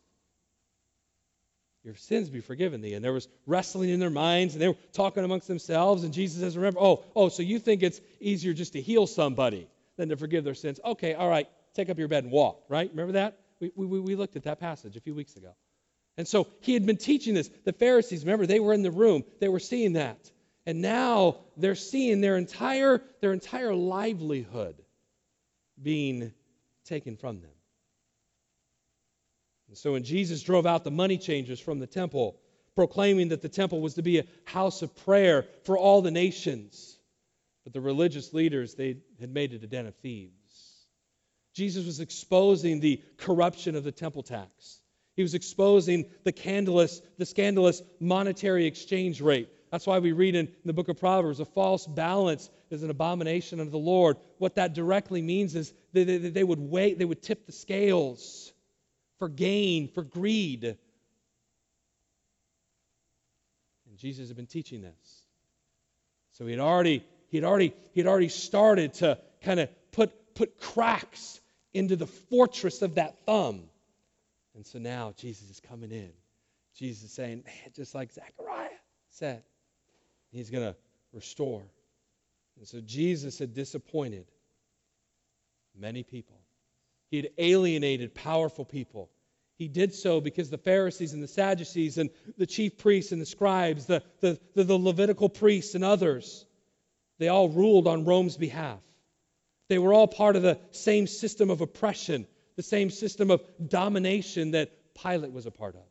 Your 1.87 1.95
sins 1.95 2.29
be 2.29 2.41
forgiven 2.41 2.81
thee. 2.81 2.95
And 2.95 3.05
there 3.05 3.13
was 3.13 3.29
wrestling 3.47 3.91
in 3.91 4.01
their 4.01 4.11
minds, 4.11 4.55
and 4.55 4.61
they 4.61 4.67
were 4.67 4.77
talking 4.93 5.23
amongst 5.23 5.47
themselves. 5.47 6.03
And 6.03 6.13
Jesus 6.13 6.41
says, 6.41 6.57
Remember, 6.57 6.81
oh, 6.81 7.05
oh, 7.15 7.29
so 7.29 7.45
you 7.45 7.61
think 7.61 7.85
it's 7.85 8.01
easier 8.21 8.53
just 8.53 8.73
to 8.73 8.83
heal 8.83 9.07
somebody 9.07 9.69
than 9.97 10.09
to 10.09 10.17
forgive 10.17 10.43
their 10.43 10.55
sins? 10.55 10.81
Okay, 10.85 11.15
all 11.15 11.29
right, 11.29 11.49
take 11.75 11.89
up 11.89 11.97
your 11.97 12.09
bed 12.09 12.25
and 12.25 12.33
walk, 12.33 12.65
right? 12.69 12.91
Remember 12.91 13.13
that? 13.13 13.39
We, 13.61 13.71
we, 13.77 14.01
we 14.01 14.17
looked 14.17 14.35
at 14.35 14.43
that 14.43 14.59
passage 14.59 14.97
a 14.97 15.01
few 15.01 15.15
weeks 15.15 15.37
ago. 15.37 15.55
And 16.17 16.27
so 16.27 16.49
he 16.61 16.75
had 16.75 16.85
been 16.85 16.97
teaching 16.97 17.35
this. 17.35 17.49
The 17.65 17.73
Pharisees, 17.73 18.25
remember, 18.25 18.47
they 18.47 18.59
were 18.59 18.73
in 18.73 18.83
the 18.83 18.91
room, 18.91 19.23
they 19.39 19.49
were 19.49 19.61
seeing 19.61 19.93
that. 19.93 20.19
And 20.67 20.83
now 20.83 21.37
they're 21.57 21.77
seeing 21.77 22.21
their 22.21 22.37
entire, 22.37 23.01
their 23.21 23.33
entire 23.33 23.77
livelihood 23.77 24.75
being 25.81 26.33
taken 26.85 27.17
from 27.17 27.41
them. 27.43 27.51
And 29.77 29.81
so 29.83 29.93
when 29.93 30.05
Jesus 30.05 30.43
drove 30.43 30.65
out 30.65 30.85
the 30.85 30.91
money 30.91 31.19
changers 31.19 31.61
from 31.61 31.81
the 31.81 31.87
temple, 31.87 32.41
proclaiming 32.77 33.29
that 33.29 33.43
the 33.43 33.51
temple 33.51 33.83
was 33.83 33.93
to 33.97 34.03
be 34.03 34.19
a 34.19 34.25
house 34.47 34.81
of 34.81 34.97
prayer 35.05 35.45
for 35.65 35.77
all 35.77 36.01
the 36.01 36.11
nations, 36.11 36.97
but 37.63 37.75
the 37.75 37.83
religious 37.83 38.33
leaders, 38.33 38.75
they 38.75 38.97
had 39.21 39.29
made 39.29 39.53
it 39.53 39.63
a 39.63 39.67
den 39.67 39.85
of 39.85 39.95
thieves. 39.97 40.87
Jesus 41.53 41.85
was 41.85 42.01
exposing 42.01 42.81
the 42.81 43.03
corruption 43.19 43.77
of 43.77 43.85
the 43.85 43.93
temple 43.93 44.23
tax. 44.23 44.81
He 45.15 45.21
was 45.21 45.35
exposing 45.35 46.07
the 46.25 46.33
scandalous, 46.35 47.03
the 47.19 47.27
scandalous 47.27 47.83
monetary 48.01 48.65
exchange 48.65 49.21
rate. 49.21 49.51
That's 49.71 49.87
why 49.87 49.99
we 49.99 50.13
read 50.13 50.37
in 50.37 50.49
the 50.65 50.73
book 50.73 50.89
of 50.89 50.99
Proverbs, 50.99 51.41
a 51.41 51.45
false 51.45 51.87
balance 51.87 52.49
is 52.71 52.83
an 52.83 52.89
abomination 52.89 53.61
unto 53.61 53.73
the 53.73 53.77
Lord. 53.77 54.17
What 54.39 54.55
that 54.55 54.73
directly 54.73 55.21
means 55.21 55.55
is 55.55 55.75
they, 55.93 56.05
they, 56.05 56.45
would 56.45 56.61
wait, 56.61 56.99
they 56.99 57.05
would 57.05 57.21
tip 57.21 57.45
the 57.45 57.53
scales 57.53 58.55
for 59.19 59.29
gain, 59.29 59.89
for 59.89 60.03
greed. 60.03 60.65
And 60.65 60.77
Jesus 63.97 64.29
had 64.29 64.37
been 64.37 64.47
teaching 64.47 64.83
this. 64.83 65.23
So 66.33 66.45
he 66.45 66.53
had 66.53 66.61
already, 66.61 67.05
he 67.29 67.39
had 67.39 67.45
already, 67.45 67.73
he 67.93 68.01
had 68.01 68.07
already 68.07 68.29
started 68.29 68.95
to 68.95 69.19
kind 69.43 69.61
of 69.61 69.69
put, 69.93 70.35
put 70.35 70.61
cracks 70.61 71.41
into 71.73 71.97
the 71.97 72.07
fortress 72.07 72.83
of 72.83 72.97
that 72.97 73.17
thumb. 73.27 73.63
And 74.55 74.67
so 74.67 74.79
now 74.79 75.15
Jesus 75.17 75.51
is 75.51 75.61
coming 75.61 75.91
in. 75.91 76.11
Jesus 76.75 77.05
is 77.05 77.13
saying, 77.13 77.43
man, 77.45 77.73
just 77.75 77.95
like 77.95 78.13
Zechariah 78.13 78.69
said, 79.11 79.43
he's 80.31 80.51
going 80.51 80.65
to 80.65 80.77
restore. 81.13 81.63
And 82.59 82.67
so 82.67 82.81
Jesus 82.81 83.39
had 83.39 83.55
disappointed 83.55 84.27
many 85.79 86.03
people. 86.03 86.37
He 87.11 87.17
had 87.17 87.31
alienated 87.39 88.15
powerful 88.15 88.65
people. 88.65 89.11
He 89.57 89.69
did 89.69 89.95
so 89.95 90.21
because 90.21 90.51
the 90.51 90.59
Pharisees 90.59 91.15
and 91.15 91.23
the 91.23 91.29
Sadducees 91.29 91.99
and 91.99 92.11
the 92.37 92.47
chief 92.47 92.77
priests 92.77 93.13
and 93.13 93.21
the 93.21 93.27
scribes, 93.27 93.87
the, 93.87 94.03
the, 94.21 94.39
the, 94.55 94.65
the 94.65 94.79
Levitical 94.79 95.29
priests 95.29 95.75
and 95.75 95.83
others, 95.83 96.45
they 97.19 97.29
all 97.29 97.49
ruled 97.49 97.87
on 97.87 98.05
Rome's 98.05 98.37
behalf. 98.37 98.81
They 99.69 99.79
were 99.79 99.95
all 99.95 100.07
part 100.07 100.37
of 100.37 100.43
the 100.43 100.59
same 100.73 101.07
system 101.07 101.49
of 101.49 101.61
oppression, 101.61 102.27
the 102.57 102.63
same 102.63 102.91
system 102.91 103.31
of 103.31 103.43
domination 103.67 104.51
that 104.53 104.95
Pilate 104.95 105.33
was 105.33 105.47
a 105.47 105.51
part 105.51 105.75
of. 105.75 105.83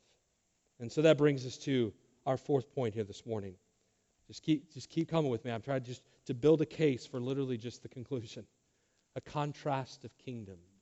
And 0.80 0.92
so 0.92 1.02
that 1.02 1.18
brings 1.18 1.46
us 1.46 1.58
to 1.60 1.94
our 2.26 2.38
fourth 2.38 2.74
point 2.74 2.94
here 2.94 3.04
this 3.04 3.26
morning. 3.26 3.56
Just 4.28 4.44
keep, 4.44 4.74
just 4.74 4.90
keep 4.90 5.10
coming 5.10 5.32
with 5.32 5.46
me. 5.46 5.52
I'm 5.52 5.62
trying 5.62 5.84
just 5.84 6.04
to 6.26 6.34
build 6.34 6.62
a 6.62 6.66
case 6.66 7.06
for 7.06 7.20
literally 7.20 7.58
just 7.58 7.84
the 7.84 7.90
conclusion 7.90 8.46
a 9.18 9.22
contrast 9.22 10.04
of 10.04 10.12
kingdoms. 10.18 10.75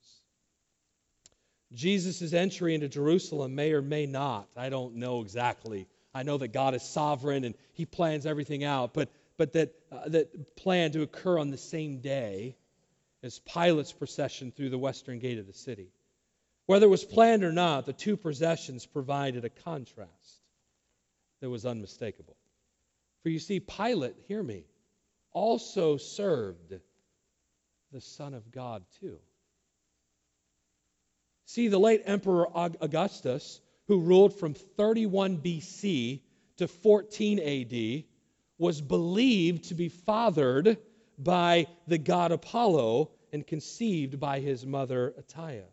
Jesus' 1.73 2.33
entry 2.33 2.75
into 2.75 2.87
Jerusalem 2.87 3.55
may 3.55 3.71
or 3.71 3.81
may 3.81 4.05
not. 4.05 4.47
I 4.55 4.69
don't 4.69 4.95
know 4.95 5.21
exactly. 5.21 5.87
I 6.13 6.23
know 6.23 6.37
that 6.37 6.49
God 6.49 6.75
is 6.75 6.83
sovereign 6.83 7.43
and 7.43 7.55
he 7.73 7.85
plans 7.85 8.25
everything 8.25 8.63
out, 8.63 8.93
but, 8.93 9.09
but 9.37 9.53
that, 9.53 9.73
uh, 9.91 10.09
that 10.09 10.55
plan 10.55 10.91
to 10.91 11.01
occur 11.01 11.39
on 11.39 11.49
the 11.49 11.57
same 11.57 11.99
day 11.99 12.55
as 13.23 13.39
Pilate's 13.39 13.93
procession 13.93 14.51
through 14.51 14.69
the 14.69 14.77
western 14.77 15.19
gate 15.19 15.39
of 15.39 15.47
the 15.47 15.53
city. 15.53 15.87
Whether 16.65 16.85
it 16.85 16.89
was 16.89 17.03
planned 17.03 17.43
or 17.43 17.51
not, 17.51 17.85
the 17.85 17.93
two 17.93 18.17
processions 18.17 18.85
provided 18.85 19.43
a 19.43 19.49
contrast 19.49 20.41
that 21.41 21.49
was 21.49 21.65
unmistakable. 21.65 22.37
For 23.23 23.29
you 23.29 23.39
see, 23.39 23.59
Pilate, 23.59 24.15
hear 24.27 24.43
me, 24.43 24.65
also 25.31 25.97
served 25.97 26.73
the 27.91 28.01
Son 28.01 28.33
of 28.33 28.51
God 28.51 28.83
too. 28.99 29.19
See, 31.53 31.67
the 31.67 31.79
late 31.79 32.01
Emperor 32.05 32.47
Augustus, 32.55 33.61
who 33.85 33.99
ruled 33.99 34.33
from 34.33 34.55
31 34.55 35.37
BC 35.37 36.21
to 36.57 36.67
14 36.67 37.39
AD, 37.39 38.05
was 38.57 38.81
believed 38.81 39.65
to 39.65 39.75
be 39.75 39.89
fathered 39.89 40.79
by 41.19 41.67
the 41.85 41.99
god 41.99 42.31
Apollo 42.31 43.11
and 43.31 43.45
conceived 43.45 44.19
by 44.19 44.39
his 44.39 44.65
mother 44.65 45.13
Atia. 45.19 45.65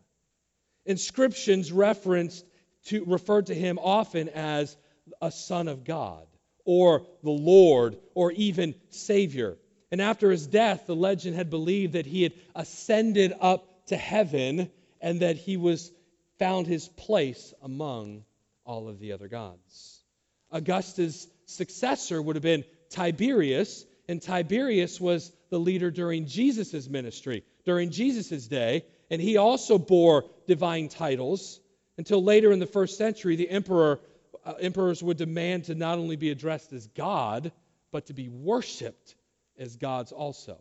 Inscriptions 0.85 1.71
referenced 1.71 2.45
to, 2.85 3.03
referred 3.05 3.47
to 3.47 3.55
him 3.55 3.79
often 3.81 4.29
as 4.29 4.77
a 5.19 5.31
son 5.31 5.67
of 5.67 5.83
God 5.83 6.27
or 6.63 7.07
the 7.23 7.31
Lord 7.31 7.97
or 8.13 8.31
even 8.33 8.75
Savior. 8.91 9.57
And 9.89 9.99
after 9.99 10.29
his 10.29 10.45
death, 10.45 10.85
the 10.85 10.95
legend 10.95 11.35
had 11.35 11.49
believed 11.49 11.93
that 11.93 12.05
he 12.05 12.21
had 12.21 12.33
ascended 12.53 13.33
up 13.41 13.87
to 13.87 13.97
heaven 13.97 14.69
and 15.01 15.21
that 15.21 15.37
he 15.37 15.57
was 15.57 15.91
found 16.39 16.67
his 16.67 16.87
place 16.87 17.53
among 17.61 18.23
all 18.65 18.87
of 18.87 18.99
the 18.99 19.11
other 19.11 19.27
gods. 19.27 20.03
Augustus' 20.51 21.27
successor 21.45 22.21
would 22.21 22.35
have 22.35 22.43
been 22.43 22.63
Tiberius, 22.89 23.85
and 24.07 24.21
Tiberius 24.21 24.99
was 24.99 25.31
the 25.49 25.59
leader 25.59 25.91
during 25.91 26.27
Jesus' 26.27 26.89
ministry, 26.89 27.43
during 27.65 27.91
Jesus' 27.91 28.47
day, 28.47 28.85
and 29.09 29.21
he 29.21 29.37
also 29.37 29.77
bore 29.77 30.25
divine 30.47 30.89
titles 30.89 31.59
until 31.97 32.23
later 32.23 32.51
in 32.51 32.59
the 32.59 32.65
first 32.65 32.97
century 32.97 33.35
the 33.35 33.49
emperor 33.49 33.99
uh, 34.43 34.53
emperors 34.59 35.03
would 35.03 35.17
demand 35.17 35.65
to 35.65 35.75
not 35.75 35.99
only 35.99 36.15
be 36.15 36.31
addressed 36.31 36.73
as 36.73 36.87
God, 36.87 37.51
but 37.91 38.07
to 38.07 38.13
be 38.13 38.29
worshiped 38.29 39.15
as 39.57 39.75
gods 39.75 40.11
also. 40.11 40.57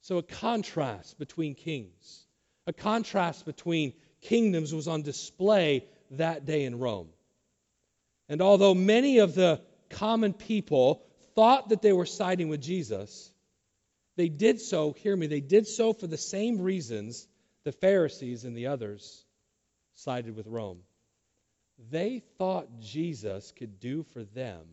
So, 0.00 0.18
a 0.18 0.22
contrast 0.22 1.18
between 1.18 1.54
kings, 1.54 2.25
a 2.66 2.72
contrast 2.72 3.44
between 3.44 3.92
kingdoms 4.22 4.74
was 4.74 4.88
on 4.88 5.02
display 5.02 5.84
that 6.12 6.44
day 6.44 6.64
in 6.64 6.78
Rome. 6.78 7.08
And 8.28 8.42
although 8.42 8.74
many 8.74 9.18
of 9.18 9.34
the 9.34 9.60
common 9.90 10.32
people 10.32 11.02
thought 11.34 11.68
that 11.68 11.82
they 11.82 11.92
were 11.92 12.06
siding 12.06 12.48
with 12.48 12.60
Jesus, 12.60 13.30
they 14.16 14.28
did 14.28 14.60
so, 14.60 14.92
hear 14.92 15.14
me, 15.14 15.26
they 15.26 15.40
did 15.40 15.66
so 15.66 15.92
for 15.92 16.06
the 16.06 16.16
same 16.16 16.60
reasons 16.60 17.28
the 17.64 17.72
Pharisees 17.72 18.44
and 18.44 18.56
the 18.56 18.68
others 18.68 19.24
sided 19.94 20.34
with 20.34 20.46
Rome. 20.46 20.80
They 21.90 22.22
thought 22.38 22.80
Jesus 22.80 23.52
could 23.52 23.78
do 23.78 24.02
for 24.02 24.24
them 24.24 24.64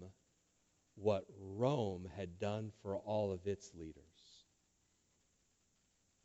what 0.96 1.26
Rome 1.40 2.08
had 2.16 2.40
done 2.40 2.72
for 2.82 2.98
all 2.98 3.34
of 3.34 3.46
its 3.46 3.70
leaders. 3.76 4.04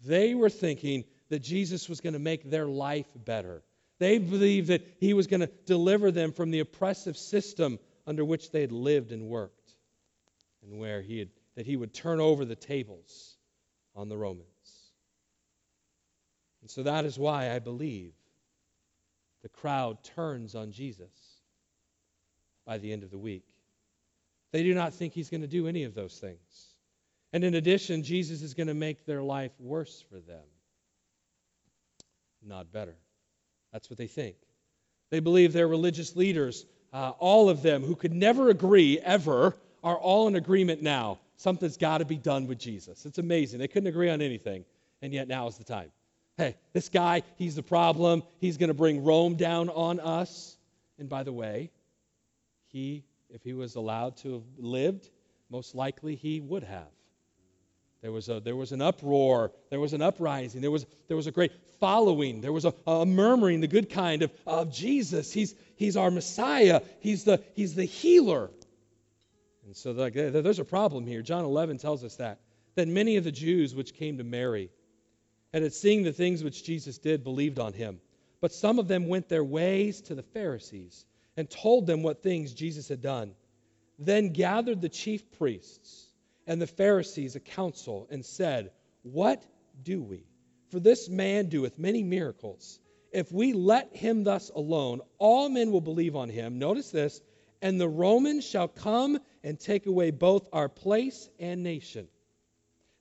They 0.04 0.34
were 0.34 0.50
thinking 0.50 1.04
that 1.28 1.40
Jesus 1.40 1.88
was 1.88 2.00
going 2.00 2.14
to 2.14 2.18
make 2.18 2.50
their 2.50 2.66
life 2.66 3.06
better. 3.24 3.62
They 3.98 4.18
believed 4.18 4.68
that 4.68 4.86
he 4.98 5.12
was 5.12 5.26
going 5.26 5.40
to 5.40 5.50
deliver 5.66 6.10
them 6.10 6.32
from 6.32 6.50
the 6.50 6.60
oppressive 6.60 7.16
system 7.16 7.78
under 8.06 8.24
which 8.24 8.50
they 8.50 8.60
had 8.60 8.72
lived 8.72 9.12
and 9.12 9.28
worked, 9.28 9.74
and 10.62 10.78
where 10.78 11.02
he 11.02 11.18
had, 11.18 11.28
that 11.56 11.66
he 11.66 11.76
would 11.76 11.92
turn 11.92 12.20
over 12.20 12.44
the 12.44 12.56
tables 12.56 13.36
on 13.94 14.08
the 14.08 14.16
Romans. 14.16 14.46
And 16.62 16.70
so 16.70 16.82
that 16.84 17.04
is 17.04 17.18
why 17.18 17.54
I 17.54 17.58
believe 17.58 18.12
the 19.42 19.48
crowd 19.48 20.02
turns 20.02 20.54
on 20.54 20.72
Jesus 20.72 21.12
by 22.64 22.78
the 22.78 22.92
end 22.92 23.02
of 23.02 23.10
the 23.10 23.18
week. 23.18 23.44
They 24.52 24.62
do 24.62 24.74
not 24.74 24.94
think 24.94 25.12
he's 25.12 25.30
going 25.30 25.42
to 25.42 25.46
do 25.46 25.68
any 25.68 25.84
of 25.84 25.94
those 25.94 26.18
things. 26.18 26.74
And 27.32 27.44
in 27.44 27.54
addition, 27.54 28.02
Jesus 28.02 28.42
is 28.42 28.54
going 28.54 28.68
to 28.68 28.74
make 28.74 29.04
their 29.04 29.22
life 29.22 29.52
worse 29.58 30.02
for 30.10 30.18
them, 30.20 30.44
not 32.48 32.72
better. 32.72 32.96
That's 33.72 33.90
what 33.90 33.98
they 33.98 34.06
think. 34.06 34.36
They 35.10 35.20
believe 35.20 35.52
their 35.52 35.68
religious 35.68 36.16
leaders, 36.16 36.66
uh, 36.92 37.10
all 37.18 37.48
of 37.48 37.62
them 37.62 37.82
who 37.82 37.94
could 37.94 38.12
never 38.12 38.50
agree 38.50 38.98
ever, 38.98 39.56
are 39.84 39.96
all 39.96 40.28
in 40.28 40.36
agreement 40.36 40.82
now. 40.82 41.18
Something's 41.36 41.76
got 41.76 41.98
to 41.98 42.04
be 42.04 42.16
done 42.16 42.46
with 42.46 42.58
Jesus. 42.58 43.06
It's 43.06 43.18
amazing. 43.18 43.60
They 43.60 43.68
couldn't 43.68 43.86
agree 43.86 44.10
on 44.10 44.20
anything, 44.20 44.64
and 45.02 45.12
yet 45.12 45.28
now 45.28 45.46
is 45.46 45.56
the 45.56 45.64
time. 45.64 45.90
Hey, 46.36 46.56
this 46.72 46.88
guy, 46.88 47.22
he's 47.36 47.54
the 47.56 47.62
problem. 47.62 48.22
He's 48.38 48.56
going 48.56 48.68
to 48.68 48.74
bring 48.74 49.04
Rome 49.04 49.34
down 49.34 49.68
on 49.70 50.00
us. 50.00 50.56
And 50.98 51.08
by 51.08 51.22
the 51.22 51.32
way, 51.32 51.70
he, 52.66 53.04
if 53.30 53.42
he 53.42 53.52
was 53.52 53.76
allowed 53.76 54.16
to 54.18 54.34
have 54.34 54.42
lived, 54.56 55.10
most 55.50 55.74
likely 55.74 56.14
he 56.14 56.40
would 56.40 56.62
have. 56.64 56.88
There 58.02 58.12
was, 58.12 58.28
a, 58.28 58.38
there 58.38 58.54
was 58.54 58.70
an 58.72 58.80
uproar. 58.80 59.50
There 59.70 59.80
was 59.80 59.92
an 59.92 60.02
uprising. 60.02 60.60
There 60.60 60.70
was, 60.70 60.86
there 61.08 61.16
was 61.16 61.26
a 61.26 61.32
great 61.32 61.52
following. 61.80 62.40
There 62.40 62.52
was 62.52 62.64
a, 62.64 62.74
a 62.86 63.06
murmuring, 63.06 63.60
the 63.60 63.68
good 63.68 63.90
kind 63.90 64.22
of, 64.22 64.32
of 64.46 64.72
Jesus. 64.72 65.32
He's, 65.32 65.54
he's 65.76 65.96
our 65.96 66.10
Messiah. 66.10 66.82
He's 67.00 67.24
the, 67.24 67.42
he's 67.54 67.74
the 67.74 67.84
healer. 67.84 68.50
And 69.64 69.76
so 69.76 69.92
like, 69.92 70.14
there's 70.14 70.58
a 70.58 70.64
problem 70.64 71.06
here. 71.06 71.22
John 71.22 71.44
11 71.44 71.78
tells 71.78 72.04
us 72.04 72.16
that. 72.16 72.40
That 72.74 72.88
many 72.88 73.16
of 73.16 73.24
the 73.24 73.32
Jews 73.32 73.74
which 73.74 73.94
came 73.94 74.18
to 74.18 74.24
Mary 74.24 74.70
and 75.52 75.64
at 75.64 75.72
seeing 75.72 76.02
the 76.02 76.12
things 76.12 76.44
which 76.44 76.64
Jesus 76.64 76.98
did 76.98 77.24
believed 77.24 77.58
on 77.58 77.72
him. 77.72 78.00
But 78.40 78.52
some 78.52 78.78
of 78.78 78.88
them 78.88 79.08
went 79.08 79.28
their 79.28 79.44
ways 79.44 80.00
to 80.02 80.14
the 80.14 80.22
Pharisees 80.22 81.04
and 81.36 81.50
told 81.50 81.86
them 81.86 82.02
what 82.02 82.22
things 82.22 82.52
Jesus 82.52 82.88
had 82.88 83.00
done. 83.00 83.34
Then 83.98 84.32
gathered 84.32 84.80
the 84.80 84.88
chief 84.88 85.32
priests 85.38 86.06
and 86.46 86.62
the 86.62 86.66
Pharisees 86.66 87.34
a 87.34 87.40
council 87.40 88.06
and 88.10 88.24
said, 88.24 88.70
What 89.02 89.44
do 89.82 90.00
we? 90.00 90.27
For 90.70 90.80
this 90.80 91.08
man 91.08 91.48
doeth 91.48 91.78
many 91.78 92.02
miracles. 92.02 92.78
If 93.10 93.32
we 93.32 93.54
let 93.54 93.94
him 93.96 94.24
thus 94.24 94.50
alone, 94.50 95.00
all 95.18 95.48
men 95.48 95.72
will 95.72 95.80
believe 95.80 96.14
on 96.14 96.28
him. 96.28 96.58
Notice 96.58 96.90
this, 96.90 97.22
and 97.62 97.80
the 97.80 97.88
Romans 97.88 98.44
shall 98.44 98.68
come 98.68 99.18
and 99.42 99.58
take 99.58 99.86
away 99.86 100.10
both 100.10 100.48
our 100.52 100.68
place 100.68 101.28
and 101.38 101.62
nation. 101.62 102.06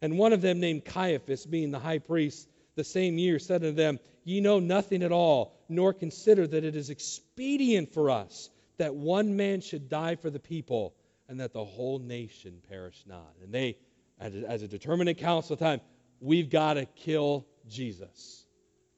And 0.01 0.17
one 0.17 0.31
of 0.31 0.41
them, 0.41 0.59
named 0.59 0.85
Caiaphas, 0.85 1.45
being 1.45 1.71
the 1.71 1.79
high 1.79 1.99
priest, 1.99 2.47
the 2.75 2.83
same 2.83 3.17
year 3.17 3.39
said 3.39 3.63
unto 3.63 3.75
them, 3.75 3.99
Ye 4.23 4.39
know 4.39 4.59
nothing 4.59 5.03
at 5.03 5.11
all, 5.11 5.57
nor 5.67 5.93
consider 5.93 6.47
that 6.47 6.63
it 6.63 6.75
is 6.75 6.89
expedient 6.89 7.93
for 7.93 8.09
us 8.09 8.49
that 8.77 8.95
one 8.95 9.35
man 9.35 9.59
should 9.59 9.89
die 9.89 10.15
for 10.15 10.29
the 10.29 10.39
people, 10.39 10.95
and 11.27 11.39
that 11.39 11.51
the 11.51 11.65
whole 11.65 11.99
nation 11.99 12.61
perish 12.69 13.03
not. 13.07 13.33
And 13.43 13.53
they, 13.53 13.77
as 14.19 14.61
a 14.61 14.67
determinate 14.67 15.17
council 15.17 15.53
of 15.53 15.59
time, 15.59 15.81
we've 16.19 16.49
got 16.49 16.75
to 16.75 16.85
kill 16.85 17.45
Jesus. 17.69 18.45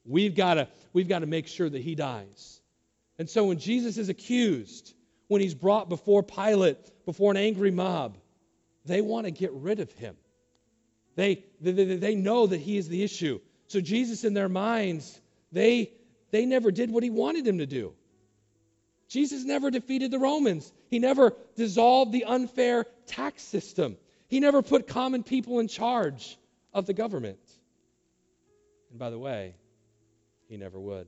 We've 0.04 0.34
got 0.34 0.54
to 0.54 0.68
we've 0.92 1.08
got 1.08 1.20
to 1.20 1.26
make 1.26 1.46
sure 1.46 1.68
that 1.68 1.82
he 1.82 1.94
dies. 1.94 2.60
And 3.18 3.28
so 3.28 3.44
when 3.44 3.58
Jesus 3.58 3.98
is 3.98 4.08
accused, 4.08 4.94
when 5.28 5.40
he's 5.40 5.54
brought 5.54 5.88
before 5.88 6.22
Pilate, 6.22 6.78
before 7.04 7.30
an 7.30 7.36
angry 7.36 7.70
mob, 7.70 8.16
they 8.84 9.00
want 9.00 9.26
to 9.26 9.30
get 9.30 9.52
rid 9.52 9.80
of 9.80 9.92
him. 9.92 10.16
They, 11.16 11.44
they, 11.60 11.96
they 11.96 12.14
know 12.14 12.46
that 12.46 12.60
he 12.60 12.78
is 12.78 12.88
the 12.88 13.02
issue. 13.02 13.40
So 13.66 13.80
Jesus 13.80 14.24
in 14.24 14.32
their 14.32 14.48
minds, 14.48 15.20
they, 15.52 15.92
they 16.30 16.46
never 16.46 16.70
did 16.70 16.90
what 16.90 17.02
he 17.02 17.10
wanted 17.10 17.46
him 17.46 17.58
to 17.58 17.66
do. 17.66 17.92
Jesus 19.08 19.44
never 19.44 19.70
defeated 19.70 20.10
the 20.10 20.18
Romans. 20.18 20.72
He 20.88 20.98
never 20.98 21.34
dissolved 21.56 22.12
the 22.12 22.24
unfair 22.24 22.86
tax 23.06 23.42
system. 23.42 23.96
He 24.28 24.40
never 24.40 24.62
put 24.62 24.86
common 24.86 25.24
people 25.24 25.58
in 25.58 25.68
charge 25.68 26.38
of 26.72 26.86
the 26.86 26.94
government. 26.94 27.38
And 28.90 28.98
by 28.98 29.10
the 29.10 29.18
way, 29.18 29.54
he 30.48 30.56
never 30.56 30.78
would. 30.78 31.06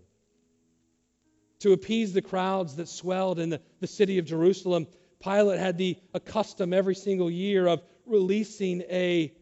To 1.61 1.73
appease 1.73 2.13
the 2.13 2.23
crowds 2.23 2.77
that 2.77 2.89
swelled 2.89 3.39
in 3.39 3.51
the, 3.51 3.61
the 3.81 3.87
city 3.87 4.19
of 4.19 4.25
Jerusalem, 4.25 4.87
Pilate 5.23 5.61
had 5.61 5.79
the 5.79 5.97
custom 6.25 6.73
every 6.73 6.95
single 6.95 7.31
year 7.31 7.67
of 7.67 7.83
releasing 8.07 8.83
a, 8.83 9.33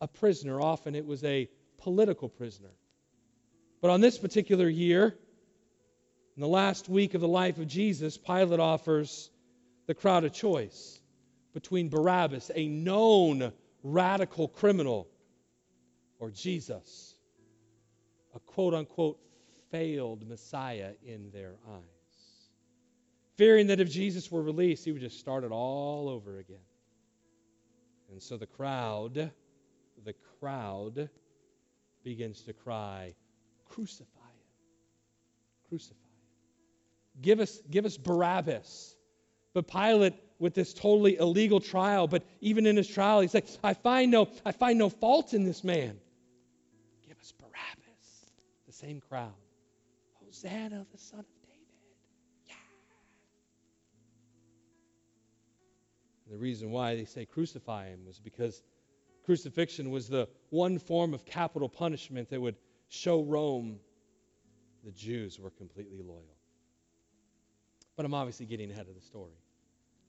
a 0.00 0.06
prisoner. 0.06 0.60
Often 0.60 0.94
it 0.94 1.06
was 1.06 1.24
a 1.24 1.48
political 1.78 2.28
prisoner. 2.28 2.70
But 3.80 3.90
on 3.90 4.00
this 4.00 4.18
particular 4.18 4.68
year, 4.68 5.16
in 6.36 6.42
the 6.42 6.48
last 6.48 6.88
week 6.88 7.14
of 7.14 7.20
the 7.20 7.28
life 7.28 7.58
of 7.58 7.66
Jesus, 7.66 8.16
Pilate 8.16 8.60
offers 8.60 9.30
the 9.86 9.94
crowd 9.94 10.24
a 10.24 10.30
choice 10.30 11.00
between 11.52 11.88
Barabbas, 11.88 12.50
a 12.54 12.68
known 12.68 13.52
radical 13.82 14.46
criminal, 14.46 15.08
or 16.18 16.30
Jesus, 16.30 17.09
a 18.34 18.40
quote 18.40 18.74
unquote 18.74 19.18
failed 19.70 20.28
Messiah 20.28 20.92
in 21.04 21.30
their 21.30 21.54
eyes. 21.68 22.48
Fearing 23.36 23.68
that 23.68 23.80
if 23.80 23.90
Jesus 23.90 24.30
were 24.30 24.42
released, 24.42 24.84
he 24.84 24.92
would 24.92 25.00
just 25.00 25.18
start 25.18 25.44
it 25.44 25.52
all 25.52 26.08
over 26.08 26.38
again. 26.38 26.58
And 28.10 28.20
so 28.20 28.36
the 28.36 28.46
crowd, 28.46 29.30
the 30.04 30.14
crowd 30.40 31.08
begins 32.02 32.42
to 32.42 32.52
cry, 32.52 33.14
Crucify 33.68 34.04
him! 34.04 35.68
Crucify 35.68 35.94
him! 35.94 37.22
Give 37.22 37.40
us, 37.40 37.60
give 37.70 37.86
us 37.86 37.96
Barabbas. 37.96 38.96
But 39.52 39.68
Pilate, 39.68 40.14
with 40.38 40.54
this 40.54 40.72
totally 40.72 41.16
illegal 41.16 41.60
trial, 41.60 42.08
but 42.08 42.24
even 42.40 42.66
in 42.66 42.76
his 42.76 42.88
trial, 42.88 43.20
he's 43.20 43.34
like, 43.34 43.46
I 43.62 43.74
find 43.74 44.10
no, 44.10 44.28
I 44.44 44.52
find 44.52 44.78
no 44.78 44.88
fault 44.88 45.34
in 45.34 45.44
this 45.44 45.62
man. 45.62 45.98
Same 48.80 49.00
crowd. 49.00 49.34
Hosanna, 50.24 50.86
the 50.90 50.98
son 50.98 51.20
of 51.20 51.26
David. 51.42 51.66
Yeah. 52.46 52.54
And 56.24 56.34
the 56.34 56.38
reason 56.38 56.70
why 56.70 56.94
they 56.94 57.04
say 57.04 57.26
crucify 57.26 57.88
him 57.88 58.06
was 58.06 58.18
because 58.18 58.62
crucifixion 59.24 59.90
was 59.90 60.08
the 60.08 60.28
one 60.48 60.78
form 60.78 61.12
of 61.12 61.24
capital 61.26 61.68
punishment 61.68 62.30
that 62.30 62.40
would 62.40 62.56
show 62.88 63.22
Rome 63.22 63.78
the 64.82 64.92
Jews 64.92 65.38
were 65.38 65.50
completely 65.50 66.00
loyal. 66.02 66.36
But 67.96 68.06
I'm 68.06 68.14
obviously 68.14 68.46
getting 68.46 68.70
ahead 68.70 68.88
of 68.88 68.94
the 68.94 69.00
story. 69.02 69.34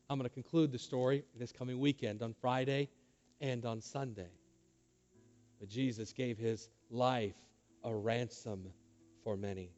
I'm 0.10 0.18
going 0.18 0.30
to 0.30 0.34
conclude 0.34 0.72
the 0.72 0.80
story 0.80 1.26
this 1.38 1.52
coming 1.52 1.78
weekend 1.80 2.22
on 2.22 2.34
Friday 2.40 2.90
and 3.42 3.66
on 3.66 3.82
Sunday. 3.82 4.32
But 5.60 5.68
Jesus 5.68 6.14
gave 6.14 6.38
his 6.38 6.70
life 6.90 7.36
a 7.84 7.94
ransom 7.94 8.68
for 9.24 9.38
many. 9.38 9.72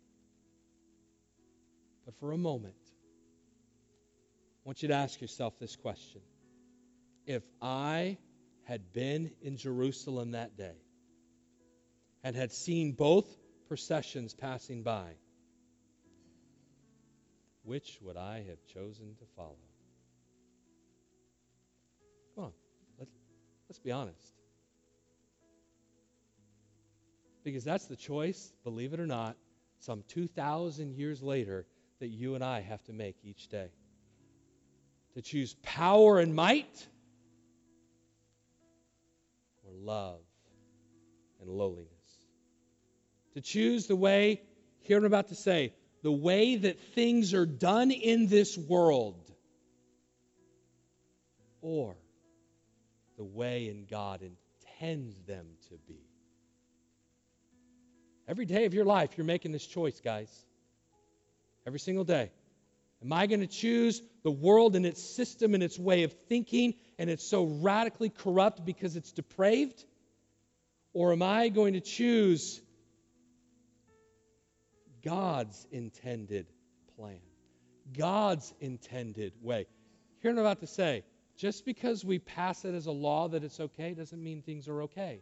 But 2.06 2.16
for 2.20 2.32
a 2.32 2.38
moment, 2.38 2.76
I 4.66 4.70
want 4.70 4.82
you 4.82 4.90
to 4.90 4.96
ask 4.96 5.20
yourself 5.22 5.58
this 5.60 5.76
question 5.76 6.22
If 7.26 7.44
I 7.62 8.18
had 8.64 8.94
been 8.94 9.32
in 9.42 9.58
Jerusalem 9.58 10.32
that 10.32 10.58
day 10.58 10.78
and 12.24 12.36
had 12.36 12.52
seen 12.52 12.94
both 12.94 13.28
processions 13.68 14.34
passing 14.34 14.84
by, 14.84 15.16
which 17.64 17.98
would 18.02 18.18
I 18.18 18.44
have 18.48 18.66
chosen 18.74 19.16
to 19.16 19.26
follow? 19.36 19.58
Come 22.36 22.46
on, 22.46 22.54
let's, 23.00 23.12
let's 23.70 23.80
be 23.80 23.92
honest. 23.92 24.33
Because 27.44 27.64
that's 27.64 27.86
the 27.86 27.96
choice, 27.96 28.54
believe 28.64 28.94
it 28.94 29.00
or 29.00 29.08
not, 29.08 29.36
some 29.80 30.04
2,000 30.08 30.94
years 30.94 31.22
later 31.22 31.66
that 32.00 32.08
you 32.08 32.36
and 32.36 32.44
I 32.44 32.62
have 32.62 32.84
to 32.86 32.94
make 32.94 33.18
each 33.24 33.50
day. 33.50 33.68
To 35.16 35.22
choose 35.22 35.56
power 35.62 36.20
and 36.20 36.34
might 36.34 36.88
or 39.66 39.74
love 39.74 40.22
and 41.42 41.50
lowliness. 41.50 41.90
To 43.34 43.42
choose 43.42 43.88
the 43.88 43.96
way, 43.96 44.42
here 44.80 44.98
I'm 44.98 45.06
about 45.06 45.30
to 45.30 45.36
say, 45.36 45.74
the 46.02 46.12
way 46.12 46.56
that 46.56 46.80
things 46.96 47.34
are 47.34 47.46
done 47.46 47.92
in 47.92 48.28
this 48.28 48.58
world 48.58 49.32
or 51.62 51.96
the 53.18 53.24
way 53.24 53.70
in 53.70 53.86
God 53.86 54.22
intends 54.22 55.16
them 55.26 55.48
to 55.70 55.78
be. 55.88 56.03
Every 58.34 58.46
day 58.46 58.66
of 58.66 58.74
your 58.74 58.84
life, 58.84 59.16
you're 59.16 59.28
making 59.28 59.52
this 59.52 59.68
choice, 59.68 60.02
guys. 60.04 60.28
Every 61.68 61.78
single 61.78 62.04
day. 62.04 62.32
Am 63.04 63.14
I 63.14 63.28
going 63.28 63.42
to 63.42 63.46
choose 63.48 64.02
the 64.24 64.32
world 64.32 64.76
and 64.76 64.88
its 64.88 65.04
system 65.04 65.54
and 65.54 65.62
its 65.62 65.78
way 65.78 66.02
of 66.02 66.12
thinking 66.30 66.74
and 66.98 67.12
it's 67.12 67.24
so 67.24 67.44
radically 67.44 68.10
corrupt 68.10 68.66
because 68.66 68.96
it's 68.96 69.12
depraved? 69.12 69.86
Or 70.94 71.12
am 71.12 71.22
I 71.22 71.50
going 71.50 71.74
to 71.74 71.80
choose 71.80 72.60
God's 75.06 75.68
intended 75.72 76.48
plan, 76.98 77.20
God's 77.96 78.52
intended 78.60 79.34
way? 79.44 79.68
Here 80.24 80.32
I'm 80.32 80.40
about 80.40 80.62
to 80.62 80.68
say 80.68 81.04
just 81.38 81.66
because 81.66 82.04
we 82.04 82.18
pass 82.18 82.66
it 82.66 82.74
as 82.74 82.88
a 82.88 82.92
law 82.92 83.28
that 83.28 83.44
it's 83.44 83.60
okay 83.60 83.94
doesn't 83.94 84.24
mean 84.24 84.42
things 84.42 84.68
are 84.68 84.82
okay. 84.82 85.22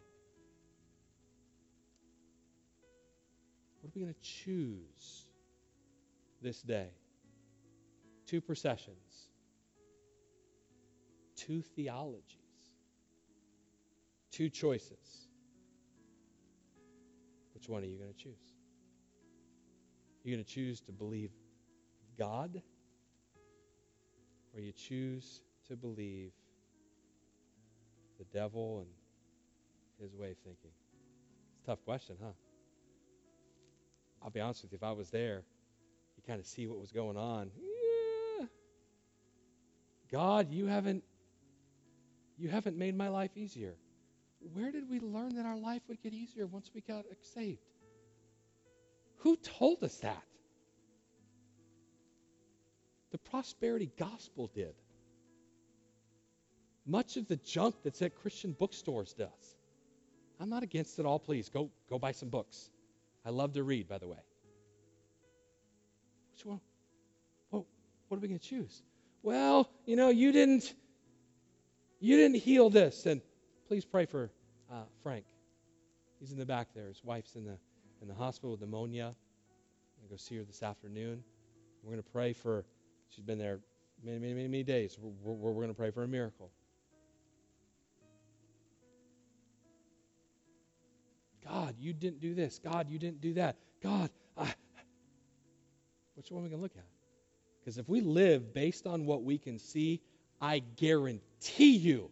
What 3.82 3.88
are 3.88 3.92
we 3.96 4.02
going 4.02 4.14
to 4.14 4.20
choose 4.20 5.26
this 6.40 6.62
day? 6.62 6.90
Two 8.26 8.40
processions, 8.40 9.28
two 11.34 11.62
theologies, 11.62 12.36
two 14.30 14.48
choices. 14.48 15.26
Which 17.54 17.68
one 17.68 17.82
are 17.82 17.86
you 17.86 17.98
going 17.98 18.12
to 18.12 18.18
choose? 18.18 18.54
You're 20.22 20.36
going 20.36 20.44
to 20.44 20.50
choose 20.50 20.80
to 20.82 20.92
believe 20.92 21.30
God, 22.16 22.62
or 24.54 24.60
you 24.60 24.70
choose 24.70 25.42
to 25.66 25.76
believe 25.76 26.30
the 28.18 28.24
devil 28.26 28.78
and 28.78 28.88
his 30.00 30.14
way 30.16 30.30
of 30.30 30.38
thinking? 30.38 30.70
It's 31.50 31.64
a 31.64 31.66
tough 31.66 31.84
question, 31.84 32.16
huh? 32.22 32.30
I'll 34.22 34.30
be 34.30 34.40
honest 34.40 34.62
with 34.62 34.72
you, 34.72 34.76
if 34.76 34.82
I 34.82 34.92
was 34.92 35.10
there, 35.10 35.42
you 36.16 36.22
kind 36.26 36.40
of 36.40 36.46
see 36.46 36.66
what 36.66 36.78
was 36.78 36.92
going 36.92 37.16
on. 37.16 37.50
Yeah. 37.56 38.46
God, 40.10 40.52
you 40.52 40.66
haven't 40.66 41.02
you 42.38 42.48
haven't 42.48 42.76
made 42.76 42.96
my 42.96 43.08
life 43.08 43.30
easier. 43.36 43.74
Where 44.52 44.72
did 44.72 44.90
we 44.90 44.98
learn 45.00 45.36
that 45.36 45.46
our 45.46 45.56
life 45.56 45.82
would 45.88 46.02
get 46.02 46.12
easier 46.12 46.46
once 46.46 46.70
we 46.74 46.80
got 46.80 47.04
saved? 47.22 47.60
Who 49.18 49.36
told 49.36 49.84
us 49.84 49.98
that? 49.98 50.24
The 53.12 53.18
prosperity 53.18 53.92
gospel 53.96 54.50
did. 54.52 54.74
Much 56.84 57.16
of 57.16 57.28
the 57.28 57.36
junk 57.36 57.76
that's 57.84 58.02
at 58.02 58.16
Christian 58.16 58.52
bookstores 58.58 59.12
does. 59.12 59.56
I'm 60.40 60.48
not 60.48 60.64
against 60.64 60.98
it 60.98 61.06
all, 61.06 61.20
please. 61.20 61.48
Go 61.48 61.70
go 61.88 61.98
buy 62.00 62.10
some 62.10 62.28
books. 62.28 62.71
I 63.24 63.30
love 63.30 63.52
to 63.54 63.62
read, 63.62 63.88
by 63.88 63.98
the 63.98 64.08
way. 64.08 64.18
Which 66.34 66.46
one? 66.46 66.60
What 68.12 68.18
are 68.18 68.20
we 68.20 68.28
going 68.28 68.38
to 68.38 68.46
choose? 68.46 68.82
Well, 69.22 69.70
you 69.86 69.96
know, 69.96 70.10
you 70.10 70.32
didn't 70.32 70.74
you 71.98 72.14
didn't 72.16 72.36
heal 72.36 72.68
this. 72.68 73.06
And 73.06 73.22
please 73.68 73.86
pray 73.86 74.04
for 74.04 74.30
uh, 74.70 74.82
Frank. 75.02 75.24
He's 76.20 76.30
in 76.30 76.38
the 76.38 76.44
back 76.44 76.74
there. 76.74 76.88
His 76.88 77.02
wife's 77.02 77.36
in 77.36 77.46
the 77.46 77.56
in 78.02 78.08
the 78.08 78.14
hospital 78.14 78.50
with 78.50 78.60
pneumonia. 78.60 79.06
I'm 79.06 79.14
going 79.14 80.08
to 80.08 80.10
go 80.10 80.16
see 80.16 80.36
her 80.36 80.44
this 80.44 80.62
afternoon. 80.62 81.24
We're 81.82 81.92
going 81.92 82.02
to 82.02 82.10
pray 82.10 82.34
for. 82.34 82.66
She's 83.08 83.24
been 83.24 83.38
there 83.38 83.60
many, 84.04 84.18
many, 84.18 84.34
many, 84.34 84.48
many 84.48 84.62
days. 84.62 84.98
We're, 85.00 85.32
we're, 85.32 85.52
we're 85.52 85.62
going 85.62 85.68
to 85.68 85.74
pray 85.74 85.90
for 85.90 86.02
a 86.02 86.08
miracle. 86.08 86.50
God, 91.52 91.74
you 91.78 91.92
didn't 91.92 92.20
do 92.20 92.34
this. 92.34 92.58
God, 92.64 92.88
you 92.88 92.98
didn't 92.98 93.20
do 93.20 93.34
that. 93.34 93.56
God, 93.82 94.08
I. 94.38 94.54
Which 96.14 96.30
one 96.30 96.40
are 96.40 96.44
we 96.44 96.48
going 96.48 96.60
to 96.60 96.62
look 96.62 96.76
at? 96.76 96.84
Because 97.60 97.76
if 97.76 97.88
we 97.88 98.00
live 98.00 98.54
based 98.54 98.86
on 98.86 99.04
what 99.04 99.22
we 99.22 99.36
can 99.36 99.58
see, 99.58 100.00
I 100.40 100.60
guarantee 100.60 101.76
you, 101.76 102.10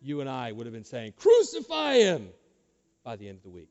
you 0.00 0.20
and 0.20 0.30
I 0.30 0.52
would 0.52 0.66
have 0.66 0.72
been 0.72 0.84
saying, 0.84 1.14
Crucify 1.16 1.94
him 1.94 2.28
by 3.02 3.16
the 3.16 3.28
end 3.28 3.38
of 3.38 3.42
the 3.42 3.50
week. 3.50 3.68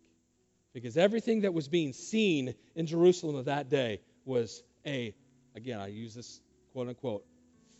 Because 0.73 0.97
everything 0.97 1.41
that 1.41 1.53
was 1.53 1.69
being 1.69 1.93
seen 1.93 2.53
in 2.75 2.85
Jerusalem 2.85 3.37
of 3.37 3.45
that 3.45 3.69
day 3.69 4.01
was 4.25 4.61
a, 4.85 5.13
again, 5.55 5.79
I 5.79 5.87
use 5.87 6.15
this 6.15 6.41
quote 6.73 6.89
unquote, 6.89 7.25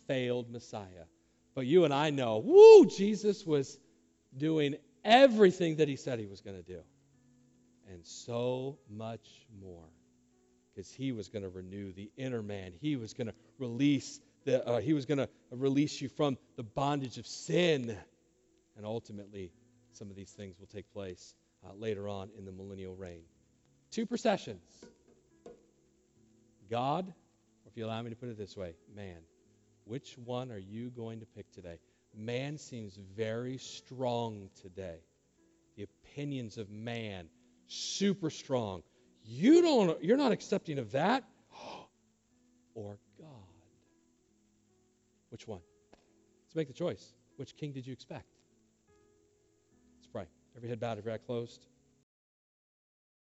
failed 0.06 0.50
Messiah. 0.50 1.04
But 1.54 1.66
you 1.66 1.84
and 1.84 1.92
I 1.92 2.08
know, 2.08 2.38
woo, 2.38 2.86
Jesus 2.86 3.44
was 3.44 3.78
doing 4.34 4.76
everything 5.04 5.76
that 5.76 5.88
he 5.88 5.96
said 5.96 6.18
he 6.18 6.26
was 6.26 6.40
going 6.40 6.56
to 6.56 6.62
do 6.62 6.80
and 7.90 8.04
so 8.04 8.78
much 8.90 9.46
more. 9.60 9.88
Because 10.74 10.90
he 10.90 11.12
was 11.12 11.28
going 11.28 11.42
to 11.42 11.48
renew 11.48 11.92
the 11.92 12.10
inner 12.16 12.42
man. 12.42 12.72
He 12.80 12.96
was 12.96 13.12
going 13.12 13.26
to 13.26 13.34
release 13.58 14.20
the, 14.44 14.66
uh, 14.66 14.80
he 14.80 14.92
was 14.92 15.06
going 15.06 15.18
to 15.18 15.28
release 15.50 16.00
you 16.00 16.08
from 16.08 16.38
the 16.56 16.62
bondage 16.62 17.18
of 17.18 17.26
sin. 17.26 17.96
And 18.76 18.86
ultimately, 18.86 19.52
some 19.92 20.10
of 20.10 20.16
these 20.16 20.30
things 20.30 20.58
will 20.58 20.66
take 20.66 20.90
place 20.92 21.34
uh, 21.64 21.74
later 21.74 22.08
on 22.08 22.30
in 22.36 22.44
the 22.44 22.52
millennial 22.52 22.94
reign. 22.94 23.22
Two 23.90 24.06
processions 24.06 24.62
God, 26.70 27.06
or 27.08 27.70
if 27.70 27.76
you 27.76 27.84
allow 27.84 28.00
me 28.00 28.10
to 28.10 28.16
put 28.16 28.30
it 28.30 28.38
this 28.38 28.56
way, 28.56 28.74
man. 28.96 29.18
Which 29.84 30.16
one 30.16 30.50
are 30.50 30.58
you 30.58 30.90
going 30.90 31.20
to 31.20 31.26
pick 31.26 31.50
today? 31.52 31.78
Man 32.16 32.56
seems 32.56 32.98
very 33.16 33.58
strong 33.58 34.48
today. 34.62 35.00
The 35.76 35.82
opinions 35.82 36.56
of 36.56 36.70
man 36.70 37.28
super 37.72 38.30
strong. 38.30 38.82
You 39.24 39.62
don't 39.62 40.02
you're 40.02 40.16
not 40.16 40.32
accepting 40.32 40.78
of 40.78 40.92
that 40.92 41.24
or 42.74 42.98
God. 43.18 43.28
Which 45.30 45.48
one? 45.48 45.60
Let's 46.44 46.54
make 46.54 46.68
the 46.68 46.74
choice. 46.74 47.14
Which 47.36 47.56
king 47.56 47.72
did 47.72 47.86
you 47.86 47.92
expect? 47.92 48.26
Let's 49.98 50.08
pray. 50.12 50.24
Every 50.56 50.68
head 50.68 50.80
bowed, 50.80 50.98
every 50.98 51.12
eye 51.12 51.18
closed. 51.18 51.66